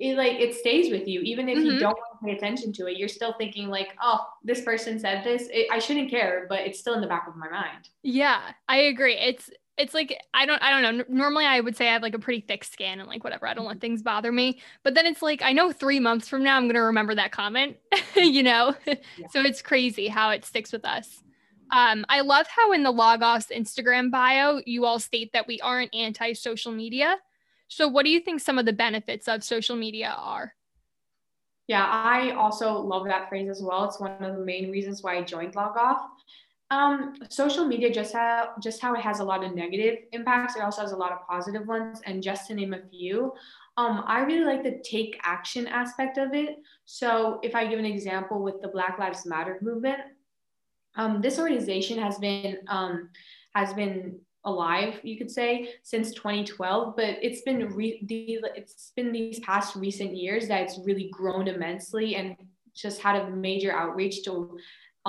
it 0.00 0.16
like 0.16 0.40
it 0.40 0.54
stays 0.54 0.90
with 0.90 1.06
you. 1.06 1.20
Even 1.20 1.48
if 1.48 1.58
mm-hmm. 1.58 1.66
you 1.66 1.78
don't 1.78 1.96
want 1.96 2.20
to 2.20 2.26
pay 2.26 2.36
attention 2.36 2.72
to 2.72 2.86
it 2.86 2.96
you're 2.96 3.08
still 3.08 3.34
thinking 3.34 3.68
like 3.68 3.90
oh 4.02 4.18
this 4.42 4.62
person 4.62 4.98
said 4.98 5.22
this. 5.22 5.48
It, 5.52 5.68
i 5.70 5.78
shouldn't 5.78 6.10
care 6.10 6.46
but 6.48 6.60
it's 6.60 6.80
still 6.80 6.94
in 6.94 7.00
the 7.00 7.06
back 7.06 7.28
of 7.28 7.36
my 7.36 7.48
mind. 7.48 7.90
Yeah 8.02 8.40
i 8.68 8.78
agree. 8.78 9.16
It's 9.16 9.50
it's 9.80 9.94
like 9.94 10.16
I 10.34 10.46
don't 10.46 10.62
I 10.62 10.70
don't 10.70 10.98
know. 10.98 11.04
Normally 11.08 11.46
I 11.46 11.60
would 11.60 11.76
say 11.76 11.88
I 11.88 11.92
have 11.92 12.02
like 12.02 12.14
a 12.14 12.18
pretty 12.18 12.40
thick 12.40 12.64
skin 12.64 13.00
and 13.00 13.08
like 13.08 13.24
whatever. 13.24 13.46
I 13.46 13.54
don't 13.54 13.66
let 13.66 13.80
things 13.80 14.02
bother 14.02 14.30
me. 14.30 14.60
But 14.82 14.94
then 14.94 15.06
it's 15.06 15.22
like 15.22 15.42
I 15.42 15.52
know 15.52 15.72
3 15.72 16.00
months 16.00 16.28
from 16.28 16.42
now 16.42 16.56
I'm 16.56 16.64
going 16.64 16.74
to 16.74 16.82
remember 16.82 17.14
that 17.14 17.32
comment, 17.32 17.76
you 18.14 18.42
know. 18.42 18.74
Yeah. 18.86 18.94
so 19.30 19.40
it's 19.40 19.62
crazy 19.62 20.08
how 20.08 20.30
it 20.30 20.44
sticks 20.44 20.72
with 20.72 20.84
us. 20.84 21.22
Um, 21.72 22.04
I 22.08 22.20
love 22.20 22.46
how 22.48 22.72
in 22.72 22.82
the 22.82 22.90
Logos 22.90 23.46
Instagram 23.46 24.10
bio 24.10 24.60
you 24.66 24.84
all 24.84 24.98
state 24.98 25.32
that 25.32 25.46
we 25.46 25.60
aren't 25.60 25.94
anti-social 25.94 26.72
media. 26.72 27.16
So 27.68 27.86
what 27.86 28.04
do 28.04 28.10
you 28.10 28.20
think 28.20 28.40
some 28.40 28.58
of 28.58 28.66
the 28.66 28.72
benefits 28.72 29.28
of 29.28 29.44
social 29.44 29.76
media 29.76 30.12
are? 30.16 30.54
Yeah, 31.68 31.86
I 31.86 32.32
also 32.32 32.72
love 32.80 33.06
that 33.06 33.28
phrase 33.28 33.48
as 33.48 33.62
well. 33.62 33.84
It's 33.84 34.00
one 34.00 34.10
of 34.20 34.36
the 34.36 34.44
main 34.44 34.72
reasons 34.72 35.04
why 35.04 35.16
I 35.16 35.22
joined 35.22 35.54
Log 35.54 35.76
Off. 35.76 36.00
Um, 36.70 37.14
social 37.28 37.64
media 37.64 37.92
just 37.92 38.12
how 38.12 38.50
just 38.62 38.80
how 38.80 38.94
it 38.94 39.00
has 39.00 39.18
a 39.18 39.24
lot 39.24 39.42
of 39.42 39.56
negative 39.56 40.04
impacts, 40.12 40.54
it 40.54 40.62
also 40.62 40.82
has 40.82 40.92
a 40.92 40.96
lot 40.96 41.10
of 41.10 41.26
positive 41.28 41.66
ones. 41.66 42.00
And 42.06 42.22
just 42.22 42.46
to 42.46 42.54
name 42.54 42.74
a 42.74 42.82
few, 42.90 43.32
um, 43.76 44.04
I 44.06 44.20
really 44.20 44.44
like 44.44 44.62
the 44.62 44.80
take 44.84 45.18
action 45.24 45.66
aspect 45.66 46.16
of 46.16 46.32
it. 46.32 46.58
So 46.84 47.40
if 47.42 47.54
I 47.54 47.66
give 47.66 47.78
an 47.78 47.86
example 47.86 48.42
with 48.42 48.62
the 48.62 48.68
Black 48.68 48.98
Lives 48.98 49.26
Matter 49.26 49.58
movement, 49.62 50.00
um, 50.96 51.20
this 51.20 51.38
organization 51.38 51.98
has 51.98 52.18
been 52.18 52.58
um, 52.68 53.10
has 53.54 53.74
been 53.74 54.20
alive, 54.44 55.00
you 55.02 55.18
could 55.18 55.30
say, 55.30 55.74
since 55.82 56.12
2012. 56.14 56.94
But 56.96 57.18
it's 57.22 57.42
been 57.42 57.68
re- 57.74 58.02
the, 58.06 58.40
it's 58.54 58.92
been 58.96 59.12
these 59.12 59.40
past 59.40 59.76
recent 59.76 60.16
years 60.16 60.48
that 60.48 60.62
it's 60.62 60.78
really 60.84 61.10
grown 61.12 61.48
immensely 61.48 62.16
and 62.16 62.36
just 62.74 63.00
had 63.00 63.16
a 63.16 63.30
major 63.30 63.72
outreach 63.72 64.22
to 64.24 64.58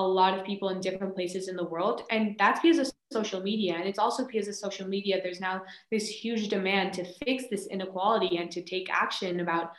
a 0.06 0.14
lot 0.22 0.38
of 0.38 0.46
people 0.46 0.70
in 0.70 0.82
different 0.82 1.16
places 1.16 1.48
in 1.48 1.56
the 1.56 1.64
world. 1.64 2.04
And 2.10 2.36
that's 2.38 2.60
because 2.62 2.80
of 2.80 2.92
social 3.12 3.42
media. 3.42 3.76
And 3.76 3.88
it's 3.88 4.00
also 4.00 4.26
because 4.26 4.48
of 4.48 4.56
social 4.56 4.88
media 4.88 5.20
there's 5.22 5.40
now 5.40 5.64
this 5.92 6.08
huge 6.08 6.50
demand 6.50 6.94
to 6.94 7.06
fix 7.26 7.46
this 7.50 7.68
inequality 7.68 8.38
and 8.38 8.52
to 8.52 8.62
take 8.62 8.90
action 8.92 9.40
about 9.40 9.74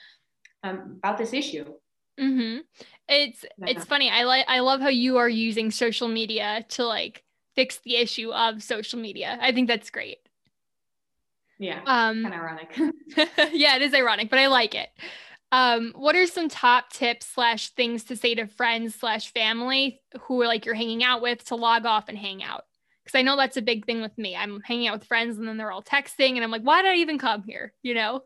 um, 0.62 0.96
about 0.98 1.18
this 1.18 1.32
issue. 1.32 1.64
Mm-hmm. 2.20 2.58
it's 3.08 3.44
yeah. 3.56 3.66
it's 3.66 3.84
funny. 3.84 4.10
I 4.10 4.24
like 4.24 4.44
i 4.46 4.60
love 4.60 4.80
how 4.80 4.88
you 4.88 5.16
are 5.16 5.28
using 5.28 5.70
social 5.70 6.08
media 6.08 6.64
to 6.70 6.84
like 6.84 7.24
fix 7.54 7.78
the 7.78 7.96
issue 7.96 8.30
of 8.32 8.62
social 8.62 8.98
media. 8.98 9.38
I 9.40 9.52
think 9.52 9.66
that's 9.66 9.90
great. 9.90 10.18
Yeah. 11.58 11.80
Um 11.86 12.22
kind 12.22 12.34
of 12.34 12.40
ironic. 12.40 12.78
Yeah 13.52 13.76
it 13.76 13.82
is 13.82 13.94
ironic 13.94 14.28
but 14.28 14.38
i 14.38 14.46
like 14.48 14.74
it 14.74 14.90
Um, 15.52 15.92
what 15.94 16.16
are 16.16 16.26
some 16.26 16.48
top 16.48 16.90
tips 16.90 17.26
slash 17.26 17.68
things 17.70 18.04
to 18.04 18.16
say 18.16 18.34
to 18.34 18.46
friends 18.46 18.94
slash 18.94 19.32
family 19.32 20.00
who 20.22 20.40
are 20.40 20.46
like 20.46 20.64
you're 20.64 20.74
hanging 20.74 21.04
out 21.04 21.20
with 21.20 21.44
to 21.44 21.56
log 21.56 21.84
off 21.84 22.08
and 22.08 22.16
hang 22.16 22.42
out? 22.42 22.64
Because 23.04 23.18
I 23.18 23.22
know 23.22 23.36
that's 23.36 23.58
a 23.58 23.62
big 23.62 23.84
thing 23.84 24.00
with 24.00 24.16
me. 24.16 24.34
I'm 24.34 24.60
hanging 24.62 24.88
out 24.88 24.98
with 24.98 25.06
friends 25.06 25.36
and 25.36 25.46
then 25.46 25.58
they're 25.58 25.70
all 25.70 25.82
texting 25.82 26.36
and 26.36 26.42
I'm 26.42 26.50
like, 26.50 26.62
why 26.62 26.80
did 26.80 26.92
I 26.92 26.96
even 26.96 27.18
come 27.18 27.42
here? 27.44 27.74
You 27.82 27.94
know? 27.94 28.22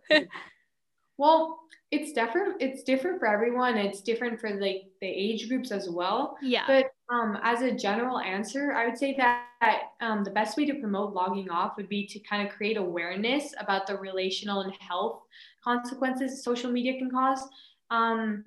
well, 1.18 1.58
it's 1.90 2.12
different. 2.12 2.60
It's 2.60 2.82
different 2.84 3.18
for 3.18 3.26
everyone. 3.26 3.76
It's 3.76 4.02
different 4.02 4.38
for 4.38 4.50
like 4.50 4.82
the 5.00 5.08
age 5.08 5.48
groups 5.48 5.72
as 5.72 5.88
well. 5.88 6.36
Yeah. 6.42 6.64
But 6.66 6.92
um, 7.12 7.38
as 7.42 7.62
a 7.62 7.72
general 7.72 8.20
answer, 8.20 8.72
I 8.72 8.86
would 8.86 8.98
say 8.98 9.14
that, 9.16 9.46
that 9.60 9.82
um, 10.00 10.22
the 10.22 10.30
best 10.30 10.56
way 10.56 10.66
to 10.66 10.74
promote 10.74 11.14
logging 11.14 11.50
off 11.50 11.76
would 11.76 11.88
be 11.88 12.06
to 12.06 12.20
kind 12.20 12.46
of 12.46 12.54
create 12.54 12.76
awareness 12.76 13.54
about 13.58 13.86
the 13.86 13.96
relational 13.96 14.60
and 14.60 14.74
health 14.78 15.22
consequences 15.66 16.44
social 16.44 16.70
media 16.70 16.98
can 16.98 17.10
cause. 17.10 17.42
Um, 17.90 18.44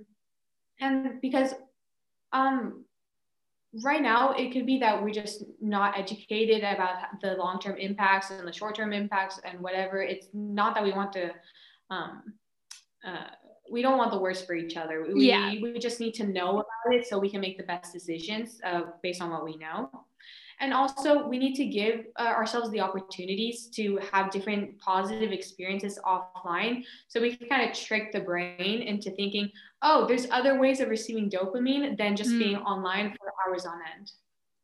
and 0.79 1.19
because 1.21 1.53
um, 2.31 2.85
right 3.83 4.01
now 4.01 4.33
it 4.33 4.51
could 4.51 4.65
be 4.65 4.79
that 4.79 5.01
we're 5.01 5.13
just 5.13 5.43
not 5.61 5.97
educated 5.97 6.59
about 6.59 7.19
the 7.21 7.35
long-term 7.35 7.77
impacts 7.77 8.31
and 8.31 8.47
the 8.47 8.53
short-term 8.53 8.93
impacts 8.93 9.39
and 9.43 9.59
whatever. 9.59 10.01
It's 10.01 10.27
not 10.33 10.73
that 10.75 10.83
we 10.83 10.91
want 10.91 11.13
to. 11.13 11.31
Um, 11.89 12.33
uh, 13.05 13.27
we 13.71 13.81
don't 13.83 13.97
want 13.97 14.11
the 14.11 14.19
worst 14.19 14.47
for 14.47 14.55
each 14.55 14.77
other. 14.77 15.05
We, 15.13 15.29
yeah. 15.29 15.53
we 15.61 15.77
just 15.77 15.99
need 15.99 16.15
to 16.15 16.25
know 16.25 16.51
about 16.51 16.91
it 16.91 17.05
so 17.05 17.19
we 17.19 17.29
can 17.29 17.39
make 17.39 17.57
the 17.57 17.63
best 17.63 17.93
decisions 17.93 18.59
uh, 18.63 18.81
based 19.03 19.21
on 19.21 19.29
what 19.29 19.43
we 19.43 19.57
know. 19.57 19.89
And 20.61 20.73
also, 20.73 21.25
we 21.25 21.37
need 21.37 21.55
to 21.55 21.65
give 21.65 22.05
uh, 22.17 22.23
ourselves 22.23 22.69
the 22.71 22.81
opportunities 22.81 23.67
to 23.75 23.97
have 24.11 24.29
different 24.29 24.77
positive 24.77 25.31
experiences 25.31 25.97
offline. 26.05 26.83
So 27.07 27.21
we 27.21 27.35
can 27.35 27.47
kind 27.47 27.69
of 27.69 27.75
trick 27.75 28.11
the 28.11 28.19
brain 28.19 28.81
into 28.81 29.11
thinking, 29.11 29.51
oh, 29.81 30.05
there's 30.05 30.27
other 30.31 30.59
ways 30.59 30.81
of 30.81 30.89
receiving 30.89 31.29
dopamine 31.29 31.97
than 31.97 32.17
just 32.17 32.31
mm. 32.31 32.39
being 32.39 32.57
online 32.57 33.15
for 33.17 33.31
hours 33.47 33.65
on 33.65 33.79
end. 33.97 34.11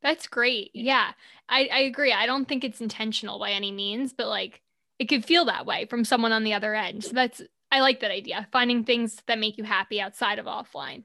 That's 0.02 0.26
great. 0.26 0.70
Yeah, 0.74 1.12
I, 1.48 1.68
I 1.72 1.78
agree. 1.80 2.12
I 2.12 2.26
don't 2.26 2.46
think 2.46 2.62
it's 2.62 2.80
intentional 2.80 3.38
by 3.38 3.52
any 3.52 3.72
means, 3.72 4.12
but 4.12 4.28
like 4.28 4.60
it 4.98 5.06
could 5.06 5.24
feel 5.24 5.46
that 5.46 5.66
way 5.66 5.86
from 5.86 6.04
someone 6.04 6.32
on 6.32 6.44
the 6.44 6.54
other 6.54 6.74
end. 6.74 7.04
So 7.04 7.12
that's 7.12 7.42
I 7.72 7.80
like 7.80 8.00
that 8.00 8.10
idea. 8.10 8.46
Finding 8.52 8.84
things 8.84 9.20
that 9.26 9.38
make 9.38 9.58
you 9.58 9.64
happy 9.64 10.00
outside 10.00 10.38
of 10.38 10.46
offline. 10.46 11.04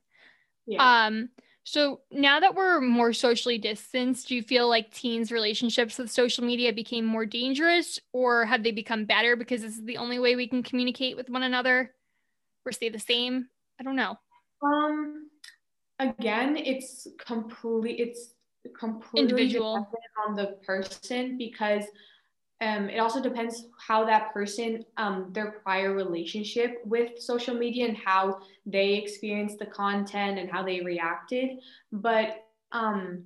Yeah. 0.67 1.05
Um, 1.05 1.29
so 1.63 2.01
now 2.12 2.39
that 2.39 2.56
we're 2.56 2.82
more 2.82 3.13
socially 3.13 3.58
distanced, 3.58 4.27
do 4.27 4.36
you 4.36 4.41
feel 4.41 4.68
like 4.68 4.91
teens' 4.91 5.32
relationships 5.32 5.98
with 5.98 6.10
social 6.10 6.44
media 6.44 6.74
became 6.74 7.06
more 7.06 7.25
dangerous 7.25 8.00
or 8.13 8.46
have 8.46 8.63
they 8.63 8.72
become 8.72 9.06
better 9.06 9.36
because 9.36 9.62
this 9.62 9.75
is 9.75 9.84
the 9.84 9.98
only 9.98 10.18
way 10.18 10.36
we 10.36 10.48
can 10.48 10.63
communicate 10.63 11.15
with 11.15 11.30
one 11.30 11.44
another 11.44 11.94
or 12.65 12.72
stay 12.72 12.89
the 12.89 13.00
same? 13.00 13.48
I 13.80 13.84
don't 13.84 13.96
know. 13.96 14.18
Um 14.63 15.30
again, 16.00 16.58
it's 16.58 17.08
completely 17.20 18.00
it's 18.00 18.34
completely 18.77 19.22
individual 19.22 19.88
on 20.27 20.36
the 20.36 20.58
person 20.65 21.38
because 21.38 21.86
um, 22.62 22.89
it 22.89 23.00
also 23.00 23.22
depends 23.22 23.65
how 23.80 24.06
that 24.06 24.32
person 24.34 24.86
um, 24.98 25.30
their 25.32 25.51
prior 25.63 25.94
relationship 25.94 26.82
with 26.86 27.20
social 27.20 27.56
media 27.56 27.88
and 27.88 27.98
how 27.98 28.39
they 28.68 28.94
experienced 28.94 29.58
the 29.58 29.65
content 29.65 30.38
and 30.38 30.50
how 30.50 30.62
they 30.62 30.82
reacted. 30.82 31.58
But 31.91 32.46
um, 32.72 33.24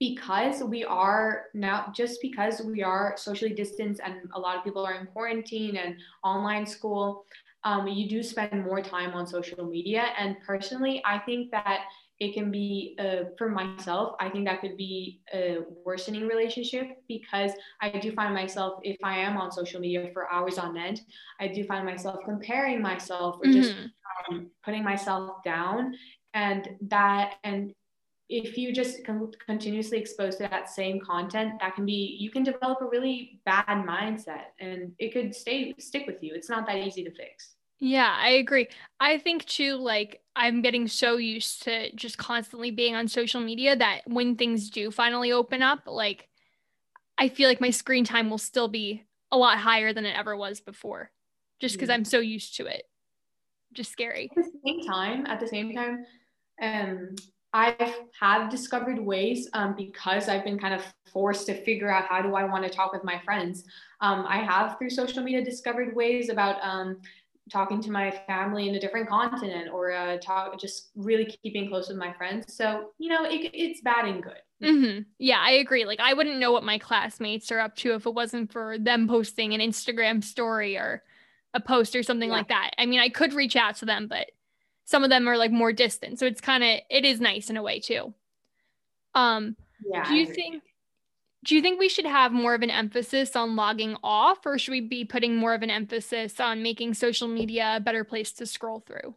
because 0.00 0.64
we 0.64 0.82
are 0.84 1.44
now 1.54 1.92
just 1.94 2.20
because 2.20 2.60
we 2.62 2.82
are 2.82 3.14
socially 3.16 3.54
distanced 3.54 4.00
and 4.04 4.28
a 4.34 4.40
lot 4.40 4.56
of 4.56 4.64
people 4.64 4.84
are 4.84 4.94
in 4.94 5.06
quarantine 5.06 5.76
and 5.76 5.96
online 6.24 6.66
school 6.66 7.24
um, 7.62 7.86
you 7.86 8.08
do 8.08 8.22
spend 8.22 8.64
more 8.64 8.80
time 8.80 9.12
on 9.12 9.26
social 9.26 9.66
media. 9.66 10.06
And 10.18 10.36
personally 10.46 11.02
i 11.04 11.18
think 11.18 11.50
that 11.50 11.82
it 12.20 12.34
can 12.34 12.50
be 12.50 12.94
uh, 12.98 13.24
for 13.36 13.48
myself 13.48 14.14
i 14.20 14.28
think 14.28 14.46
that 14.46 14.60
could 14.60 14.76
be 14.76 15.20
a 15.34 15.58
worsening 15.84 16.28
relationship 16.28 17.02
because 17.08 17.52
i 17.80 17.88
do 17.88 18.12
find 18.12 18.34
myself 18.34 18.78
if 18.84 18.96
i 19.02 19.18
am 19.18 19.36
on 19.36 19.50
social 19.50 19.80
media 19.80 20.10
for 20.12 20.30
hours 20.30 20.58
on 20.58 20.76
end 20.76 21.00
i 21.40 21.48
do 21.48 21.64
find 21.64 21.84
myself 21.84 22.20
comparing 22.24 22.80
myself 22.80 23.36
or 23.36 23.46
mm-hmm. 23.46 23.60
just 23.60 23.74
um, 24.30 24.50
putting 24.62 24.84
myself 24.84 25.42
down 25.42 25.94
and 26.34 26.68
that 26.82 27.34
and 27.42 27.72
if 28.28 28.56
you 28.56 28.72
just 28.72 29.04
con- 29.04 29.32
continuously 29.44 29.98
expose 29.98 30.36
to 30.36 30.46
that 30.48 30.70
same 30.70 31.00
content 31.00 31.54
that 31.60 31.74
can 31.74 31.84
be 31.84 32.16
you 32.20 32.30
can 32.30 32.44
develop 32.44 32.80
a 32.80 32.86
really 32.86 33.40
bad 33.44 33.64
mindset 33.66 34.52
and 34.60 34.92
it 34.98 35.12
could 35.12 35.34
stay 35.34 35.74
stick 35.78 36.06
with 36.06 36.22
you 36.22 36.32
it's 36.34 36.50
not 36.50 36.66
that 36.66 36.76
easy 36.76 37.02
to 37.02 37.10
fix 37.10 37.56
yeah, 37.80 38.14
I 38.18 38.32
agree. 38.32 38.68
I 39.00 39.16
think 39.16 39.46
too, 39.46 39.76
like, 39.76 40.20
I'm 40.40 40.62
getting 40.62 40.88
so 40.88 41.18
used 41.18 41.64
to 41.64 41.94
just 41.94 42.16
constantly 42.16 42.70
being 42.70 42.94
on 42.94 43.08
social 43.08 43.42
media 43.42 43.76
that 43.76 44.00
when 44.06 44.36
things 44.36 44.70
do 44.70 44.90
finally 44.90 45.32
open 45.32 45.60
up, 45.60 45.80
like, 45.86 46.28
I 47.18 47.28
feel 47.28 47.46
like 47.46 47.60
my 47.60 47.68
screen 47.68 48.06
time 48.06 48.30
will 48.30 48.38
still 48.38 48.66
be 48.66 49.04
a 49.30 49.36
lot 49.36 49.58
higher 49.58 49.92
than 49.92 50.06
it 50.06 50.18
ever 50.18 50.34
was 50.34 50.60
before, 50.60 51.10
just 51.60 51.74
because 51.74 51.90
I'm 51.90 52.06
so 52.06 52.20
used 52.20 52.56
to 52.56 52.64
it. 52.64 52.84
Just 53.74 53.92
scary. 53.92 54.30
At 54.34 54.44
the 54.44 54.50
same 54.64 54.86
time, 54.86 55.26
at 55.26 55.40
the 55.40 55.46
same 55.46 55.74
time, 55.74 56.06
um, 56.62 57.16
I 57.52 57.94
have 58.18 58.50
discovered 58.50 58.98
ways 58.98 59.46
um, 59.52 59.74
because 59.76 60.30
I've 60.30 60.44
been 60.44 60.58
kind 60.58 60.72
of 60.72 60.82
forced 61.12 61.46
to 61.46 61.54
figure 61.64 61.90
out 61.90 62.06
how 62.06 62.22
do 62.22 62.34
I 62.34 62.44
want 62.44 62.64
to 62.64 62.70
talk 62.70 62.94
with 62.94 63.04
my 63.04 63.20
friends. 63.26 63.64
Um, 64.00 64.24
I 64.26 64.38
have 64.38 64.78
through 64.78 64.90
social 64.90 65.22
media 65.22 65.44
discovered 65.44 65.94
ways 65.94 66.30
about 66.30 66.56
um, 66.62 67.02
talking 67.50 67.82
to 67.82 67.90
my 67.90 68.10
family 68.26 68.68
in 68.68 68.74
a 68.74 68.80
different 68.80 69.08
continent 69.08 69.68
or 69.72 69.92
uh, 69.92 70.18
talk 70.18 70.58
just 70.58 70.90
really 70.94 71.24
keeping 71.42 71.68
close 71.68 71.88
with 71.88 71.96
my 71.96 72.12
friends. 72.12 72.54
So 72.54 72.90
you 72.98 73.08
know 73.08 73.24
it, 73.24 73.50
it's 73.52 73.80
bad 73.80 74.06
and 74.06 74.22
good. 74.22 74.40
Mm-hmm. 74.62 75.02
yeah 75.18 75.40
i 75.40 75.52
agree. 75.52 75.86
Like 75.86 76.00
i 76.00 76.12
wouldn't 76.12 76.38
know 76.38 76.52
what 76.52 76.64
my 76.64 76.78
classmates 76.78 77.50
are 77.50 77.60
up 77.60 77.76
to 77.76 77.94
if 77.94 78.06
it 78.06 78.14
wasn't 78.14 78.52
for 78.52 78.78
them 78.78 79.08
posting 79.08 79.54
an 79.54 79.60
instagram 79.60 80.22
story 80.22 80.76
or 80.76 81.02
a 81.54 81.60
post 81.60 81.96
or 81.96 82.02
something 82.02 82.28
yeah. 82.28 82.36
like 82.36 82.48
that. 82.48 82.72
I 82.78 82.86
mean 82.86 83.00
i 83.00 83.08
could 83.08 83.32
reach 83.32 83.56
out 83.56 83.76
to 83.76 83.86
them 83.86 84.06
but 84.06 84.30
some 84.84 85.04
of 85.04 85.10
them 85.10 85.28
are 85.28 85.38
like 85.38 85.52
more 85.52 85.72
distant. 85.72 86.18
So 86.18 86.26
it's 86.26 86.40
kind 86.40 86.62
of 86.62 86.80
it 86.90 87.04
is 87.04 87.20
nice 87.20 87.48
in 87.48 87.56
a 87.56 87.62
way 87.62 87.80
too. 87.80 88.14
Um 89.14 89.56
yeah, 89.84 90.06
do 90.06 90.14
you 90.14 90.26
think 90.26 90.62
do 91.44 91.54
you 91.54 91.62
think 91.62 91.78
we 91.78 91.88
should 91.88 92.06
have 92.06 92.32
more 92.32 92.54
of 92.54 92.62
an 92.62 92.70
emphasis 92.70 93.34
on 93.34 93.56
logging 93.56 93.96
off 94.02 94.44
or 94.44 94.58
should 94.58 94.72
we 94.72 94.80
be 94.80 95.04
putting 95.04 95.36
more 95.36 95.54
of 95.54 95.62
an 95.62 95.70
emphasis 95.70 96.38
on 96.38 96.62
making 96.62 96.94
social 96.94 97.28
media 97.28 97.74
a 97.76 97.80
better 97.80 98.04
place 98.04 98.32
to 98.32 98.46
scroll 98.46 98.80
through 98.80 99.14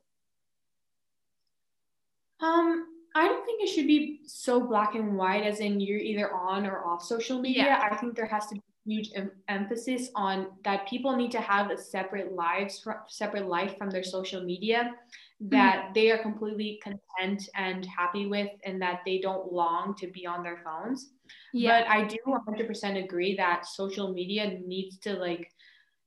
um 2.42 2.86
i 3.16 3.28
don't 3.28 3.46
think 3.46 3.62
it 3.62 3.68
should 3.68 3.88
be 3.88 4.22
so 4.26 4.60
black 4.60 4.96
and 4.96 5.18
white 5.18 5.44
as 5.44 5.60
in 5.60 5.80
you're 5.80 6.00
either 6.00 6.34
on 6.34 6.66
or 6.66 6.86
off 6.86 7.04
social 7.04 7.40
media 7.40 7.64
yeah. 7.64 7.90
i 7.92 7.96
think 7.96 8.16
there 8.16 8.26
has 8.26 8.48
to 8.48 8.56
be 8.56 8.62
huge 8.86 9.12
em- 9.16 9.32
emphasis 9.48 10.10
on 10.16 10.48
that 10.64 10.88
people 10.88 11.16
need 11.16 11.32
to 11.32 11.40
have 11.40 11.72
a 11.72 11.78
separate 11.78 12.34
lives 12.34 12.86
separate 13.08 13.48
life 13.48 13.78
from 13.78 13.90
their 13.90 14.04
social 14.04 14.44
media 14.44 14.92
that 15.40 15.84
mm-hmm. 15.84 15.94
they 15.94 16.12
are 16.12 16.18
completely 16.20 16.82
content 16.84 17.50
and 17.56 17.86
happy 17.86 18.28
with 18.28 18.50
and 18.66 18.82
that 18.82 19.02
they 19.06 19.20
don't 19.20 19.52
long 19.52 19.96
to 19.96 20.08
be 20.08 20.26
on 20.26 20.44
their 20.44 20.62
phones 20.64 21.13
yeah. 21.54 21.82
but 21.82 21.90
i 21.90 22.04
do 22.04 22.18
100% 22.26 23.04
agree 23.04 23.36
that 23.36 23.66
social 23.66 24.14
media 24.14 24.60
needs 24.66 24.98
to 24.98 25.14
like 25.14 25.52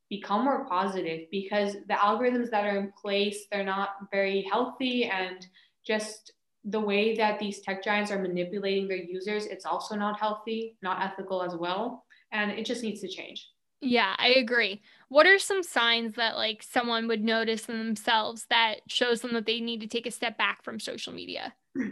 become 0.08 0.44
more 0.44 0.64
positive 0.66 1.22
because 1.30 1.74
the 1.88 1.94
algorithms 1.94 2.50
that 2.50 2.64
are 2.64 2.78
in 2.78 2.92
place 3.00 3.46
they're 3.50 3.64
not 3.64 3.90
very 4.12 4.42
healthy 4.50 5.04
and 5.04 5.46
just 5.84 6.32
the 6.64 6.80
way 6.80 7.16
that 7.16 7.38
these 7.38 7.60
tech 7.60 7.82
giants 7.82 8.10
are 8.10 8.20
manipulating 8.20 8.88
their 8.88 8.96
users 8.96 9.46
it's 9.46 9.66
also 9.66 9.94
not 9.94 10.18
healthy 10.18 10.76
not 10.82 11.02
ethical 11.02 11.42
as 11.42 11.54
well 11.54 12.04
and 12.32 12.50
it 12.50 12.64
just 12.64 12.82
needs 12.82 13.00
to 13.00 13.08
change 13.08 13.48
yeah, 13.82 14.14
I 14.18 14.28
agree. 14.28 14.80
What 15.08 15.26
are 15.26 15.38
some 15.38 15.62
signs 15.62 16.14
that 16.14 16.36
like 16.36 16.62
someone 16.62 17.08
would 17.08 17.22
notice 17.22 17.68
in 17.68 17.78
themselves 17.78 18.46
that 18.48 18.76
shows 18.88 19.20
them 19.20 19.34
that 19.34 19.44
they 19.44 19.60
need 19.60 19.80
to 19.82 19.86
take 19.86 20.06
a 20.06 20.10
step 20.10 20.38
back 20.38 20.64
from 20.64 20.80
social 20.80 21.12
media? 21.12 21.54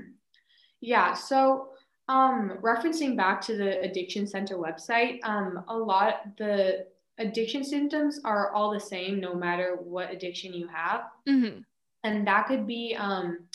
Yeah, 0.81 1.15
so 1.15 1.71
um 2.09 2.59
referencing 2.61 3.17
back 3.17 3.41
to 3.41 3.57
the 3.57 3.81
addiction 3.81 4.27
center 4.27 4.57
website, 4.57 5.19
um 5.25 5.65
a 5.69 5.77
lot 5.77 6.37
the 6.37 6.87
addiction 7.19 7.63
symptoms 7.65 8.21
are 8.25 8.51
all 8.53 8.73
the 8.73 8.81
same 8.81 9.21
no 9.21 9.35
matter 9.35 9.77
what 9.83 10.11
addiction 10.11 10.53
you 10.53 10.67
have. 10.67 11.03
Mm-hmm. 11.29 11.61
And 12.03 12.27
that 12.27 12.47
could 12.47 12.67
be 12.67 12.95
um 12.99 13.47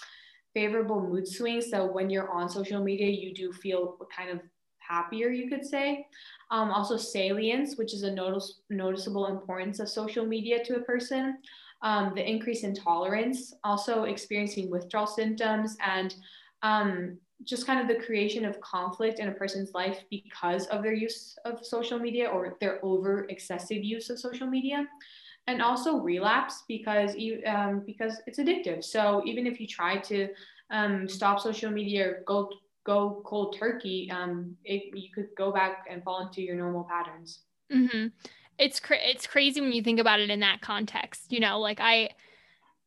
favorable 0.53 1.01
mood 1.01 1.27
swings. 1.27 1.69
So 1.69 1.85
when 1.85 2.09
you're 2.09 2.31
on 2.31 2.49
social 2.49 2.83
media, 2.83 3.07
you 3.07 3.33
do 3.33 3.51
feel 3.53 3.97
kind 4.15 4.29
of 4.31 4.39
happier, 4.79 5.29
you 5.29 5.47
could 5.49 5.65
say. 5.65 6.07
Um, 6.51 6.71
also, 6.71 6.97
salience, 6.97 7.77
which 7.77 7.93
is 7.93 8.03
a 8.03 8.11
notice- 8.11 8.61
noticeable 8.69 9.27
importance 9.27 9.79
of 9.79 9.87
social 9.89 10.25
media 10.25 10.63
to 10.63 10.77
a 10.77 10.81
person. 10.81 11.37
Um, 11.81 12.13
the 12.15 12.27
increase 12.27 12.63
in 12.63 12.73
tolerance, 12.75 13.53
also 13.63 14.03
experiencing 14.03 14.69
withdrawal 14.69 15.07
symptoms, 15.07 15.77
and 15.85 16.15
um, 16.63 17.17
just 17.43 17.65
kind 17.65 17.79
of 17.79 17.87
the 17.87 18.03
creation 18.03 18.43
of 18.45 18.59
conflict 18.59 19.19
in 19.19 19.29
a 19.29 19.31
person's 19.31 19.73
life 19.73 20.03
because 20.09 20.67
of 20.67 20.83
their 20.83 20.93
use 20.93 21.37
of 21.45 21.65
social 21.65 21.97
media 21.97 22.27
or 22.27 22.57
their 22.59 22.83
over 22.83 23.25
excessive 23.29 23.83
use 23.83 24.09
of 24.09 24.19
social 24.19 24.47
media. 24.47 24.85
and 25.47 25.61
also 25.63 25.97
relapse 25.97 26.63
because 26.67 27.15
you 27.15 27.41
um, 27.45 27.81
because 27.85 28.21
it's 28.27 28.39
addictive. 28.39 28.83
So 28.83 29.23
even 29.25 29.47
if 29.47 29.59
you 29.59 29.67
try 29.67 29.97
to 29.97 30.27
um, 30.69 31.07
stop 31.07 31.39
social 31.39 31.71
media 31.71 32.07
or 32.07 32.23
go 32.25 32.49
go 32.85 33.21
cold 33.25 33.55
turkey, 33.57 34.09
um, 34.11 34.55
it, 34.63 34.95
you 34.95 35.09
could 35.13 35.29
go 35.35 35.51
back 35.51 35.85
and 35.89 36.03
fall 36.03 36.25
into 36.25 36.41
your 36.41 36.55
normal 36.55 36.83
patterns. 36.83 37.39
Mm-hmm. 37.71 38.07
It's 38.59 38.79
it's 38.89 39.25
crazy 39.25 39.61
when 39.61 39.71
you 39.71 39.81
think 39.81 39.99
about 39.99 40.19
it 40.19 40.29
in 40.29 40.41
that 40.41 40.61
context. 40.61 41.31
You 41.31 41.39
know, 41.39 41.59
like 41.59 41.79
I 41.79 42.09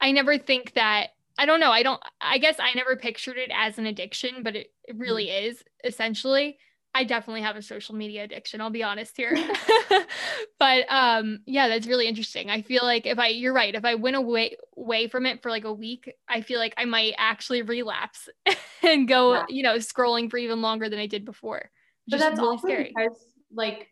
I 0.01 0.13
never 0.13 0.39
think 0.39 0.75
that 0.75 1.11
I 1.39 1.47
don't 1.47 1.61
know. 1.61 1.71
I 1.71 1.83
don't 1.83 2.01
I 2.21 2.39
guess 2.39 2.57
I 2.59 2.73
never 2.75 2.97
pictured 2.97 3.37
it 3.37 3.51
as 3.55 3.79
an 3.79 3.87
addiction, 3.87 4.43
but 4.43 4.57
it, 4.57 4.69
it 4.85 4.97
really 4.97 5.27
mm-hmm. 5.27 5.47
is 5.47 5.65
essentially. 5.85 6.59
I 6.95 7.05
definitely 7.05 7.41
have 7.41 7.57
a 7.57 7.63
social 7.63 7.95
media 7.95 8.25
addiction, 8.25 8.61
I'll 8.61 8.69
be 8.69 8.83
honest 8.83 9.17
here. 9.17 9.35
but 10.59 10.85
um 10.91 11.41
yeah, 11.47 11.69
that's 11.69 11.87
really 11.87 12.07
interesting. 12.07 12.51
I 12.51 12.63
feel 12.63 12.83
like 12.83 13.07
if 13.07 13.19
I 13.19 13.29
you're 13.29 13.55
right, 13.55 13.75
if 13.75 13.85
I 13.85 13.95
went 13.95 14.17
away 14.17 14.57
away 14.77 15.09
from 15.09 15.27
it 15.27 15.43
for 15.43 15.51
like 15.51 15.65
a 15.65 15.73
week, 15.73 16.13
I 16.29 16.43
feel 16.43 16.59
like 16.59 16.75
I 16.77 16.85
might 16.85 17.15
actually 17.17 17.63
relapse 17.63 18.29
and 18.83 19.09
go, 19.09 19.35
yeah. 19.35 19.45
you 19.49 19.63
know, 19.63 19.77
scrolling 19.77 20.31
for 20.31 20.37
even 20.37 20.61
longer 20.61 20.89
than 20.89 20.99
I 20.99 21.07
did 21.07 21.25
before. 21.25 21.71
But 22.09 22.19
that's 22.19 22.41
really 22.41 22.59
scary. 22.59 22.93
Because, 22.95 23.17
like 23.55 23.89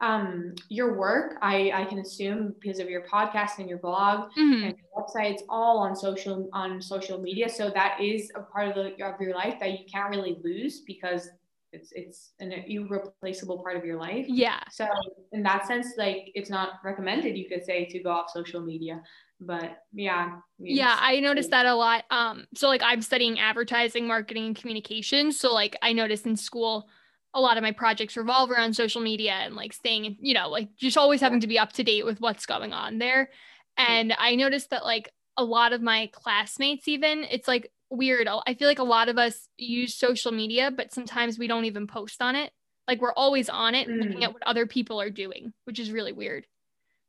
um, 0.00 0.54
your 0.68 0.98
work, 0.98 1.36
I, 1.40 1.70
I 1.72 1.84
can 1.84 1.98
assume 1.98 2.54
because 2.60 2.78
of 2.78 2.90
your 2.90 3.06
podcast 3.06 3.58
and 3.58 3.68
your 3.68 3.78
blog 3.78 4.30
mm-hmm. 4.32 4.64
and 4.64 4.76
your 4.76 5.04
website, 5.04 5.32
it's 5.32 5.42
all 5.48 5.78
on 5.78 5.94
social 5.94 6.48
on 6.52 6.82
social 6.82 7.20
media. 7.20 7.48
So 7.48 7.70
that 7.70 8.00
is 8.00 8.30
a 8.34 8.40
part 8.40 8.68
of, 8.68 8.74
the, 8.74 9.04
of 9.04 9.20
your 9.20 9.34
life 9.34 9.54
that 9.60 9.70
you 9.72 9.86
can't 9.90 10.10
really 10.10 10.36
lose 10.42 10.80
because 10.80 11.30
it's 11.72 11.90
it's 11.92 12.32
an 12.38 12.52
irreplaceable 12.52 13.62
part 13.62 13.76
of 13.76 13.84
your 13.84 13.98
life. 13.98 14.26
Yeah. 14.28 14.60
So 14.70 14.86
in 15.32 15.42
that 15.42 15.66
sense, 15.66 15.88
like 15.98 16.30
it's 16.34 16.50
not 16.50 16.74
recommended, 16.84 17.36
you 17.36 17.48
could 17.48 17.64
say, 17.64 17.84
to 17.86 17.98
go 18.00 18.10
off 18.10 18.30
social 18.32 18.60
media. 18.60 19.02
But 19.40 19.82
yeah. 19.92 20.36
Yeah, 20.58 20.96
I 21.00 21.20
noticed 21.20 21.50
that 21.50 21.66
a 21.66 21.74
lot. 21.74 22.04
Um, 22.10 22.46
so 22.54 22.68
like 22.68 22.82
I'm 22.84 23.02
studying 23.02 23.38
advertising, 23.40 24.06
marketing, 24.06 24.46
and 24.46 24.56
communication. 24.56 25.32
So 25.32 25.52
like 25.52 25.76
I 25.82 25.92
noticed 25.92 26.26
in 26.26 26.36
school 26.36 26.88
a 27.34 27.40
lot 27.40 27.56
of 27.56 27.62
my 27.62 27.72
projects 27.72 28.16
revolve 28.16 28.50
around 28.50 28.74
social 28.74 29.00
media 29.00 29.32
and 29.32 29.56
like 29.56 29.72
staying, 29.72 30.16
you 30.20 30.34
know, 30.34 30.48
like 30.48 30.68
just 30.76 30.96
always 30.96 31.20
having 31.20 31.40
to 31.40 31.48
be 31.48 31.58
up 31.58 31.72
to 31.72 31.82
date 31.82 32.04
with 32.04 32.20
what's 32.20 32.46
going 32.46 32.72
on 32.72 32.98
there. 32.98 33.30
And 33.76 34.14
I 34.16 34.36
noticed 34.36 34.70
that 34.70 34.84
like 34.84 35.10
a 35.36 35.44
lot 35.44 35.72
of 35.72 35.82
my 35.82 36.08
classmates, 36.12 36.86
even, 36.86 37.24
it's 37.24 37.48
like 37.48 37.72
weird. 37.90 38.28
I 38.28 38.54
feel 38.54 38.68
like 38.68 38.78
a 38.78 38.84
lot 38.84 39.08
of 39.08 39.18
us 39.18 39.48
use 39.56 39.94
social 39.94 40.30
media, 40.30 40.70
but 40.70 40.92
sometimes 40.92 41.38
we 41.38 41.48
don't 41.48 41.64
even 41.64 41.88
post 41.88 42.22
on 42.22 42.36
it. 42.36 42.52
Like 42.86 43.00
we're 43.00 43.12
always 43.12 43.48
on 43.48 43.74
it, 43.74 43.88
mm. 43.88 44.00
looking 44.00 44.24
at 44.24 44.32
what 44.32 44.42
other 44.44 44.66
people 44.66 45.00
are 45.00 45.10
doing, 45.10 45.52
which 45.64 45.80
is 45.80 45.90
really 45.90 46.12
weird. 46.12 46.46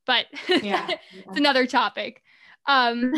But 0.07 0.25
yeah. 0.47 0.87
it's 1.13 1.37
another 1.37 1.67
topic. 1.67 2.23
Um, 2.67 3.13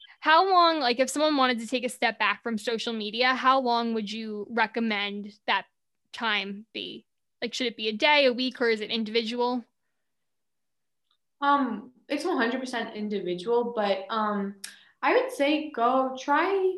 how 0.20 0.50
long, 0.50 0.80
like 0.80 0.98
if 0.98 1.10
someone 1.10 1.36
wanted 1.36 1.60
to 1.60 1.66
take 1.66 1.84
a 1.84 1.88
step 1.88 2.18
back 2.18 2.42
from 2.42 2.58
social 2.58 2.92
media, 2.92 3.34
how 3.34 3.60
long 3.60 3.94
would 3.94 4.10
you 4.10 4.46
recommend 4.50 5.32
that 5.46 5.64
time 6.12 6.66
be? 6.72 7.04
Like, 7.42 7.54
should 7.54 7.66
it 7.66 7.76
be 7.76 7.88
a 7.88 7.92
day, 7.92 8.26
a 8.26 8.32
week, 8.32 8.60
or 8.60 8.68
is 8.68 8.80
it 8.80 8.90
individual? 8.90 9.64
Um, 11.40 11.90
it's 12.08 12.24
100% 12.24 12.94
individual, 12.94 13.72
but 13.74 14.04
um, 14.10 14.56
I 15.02 15.14
would 15.14 15.32
say 15.32 15.70
go 15.70 16.16
try. 16.20 16.76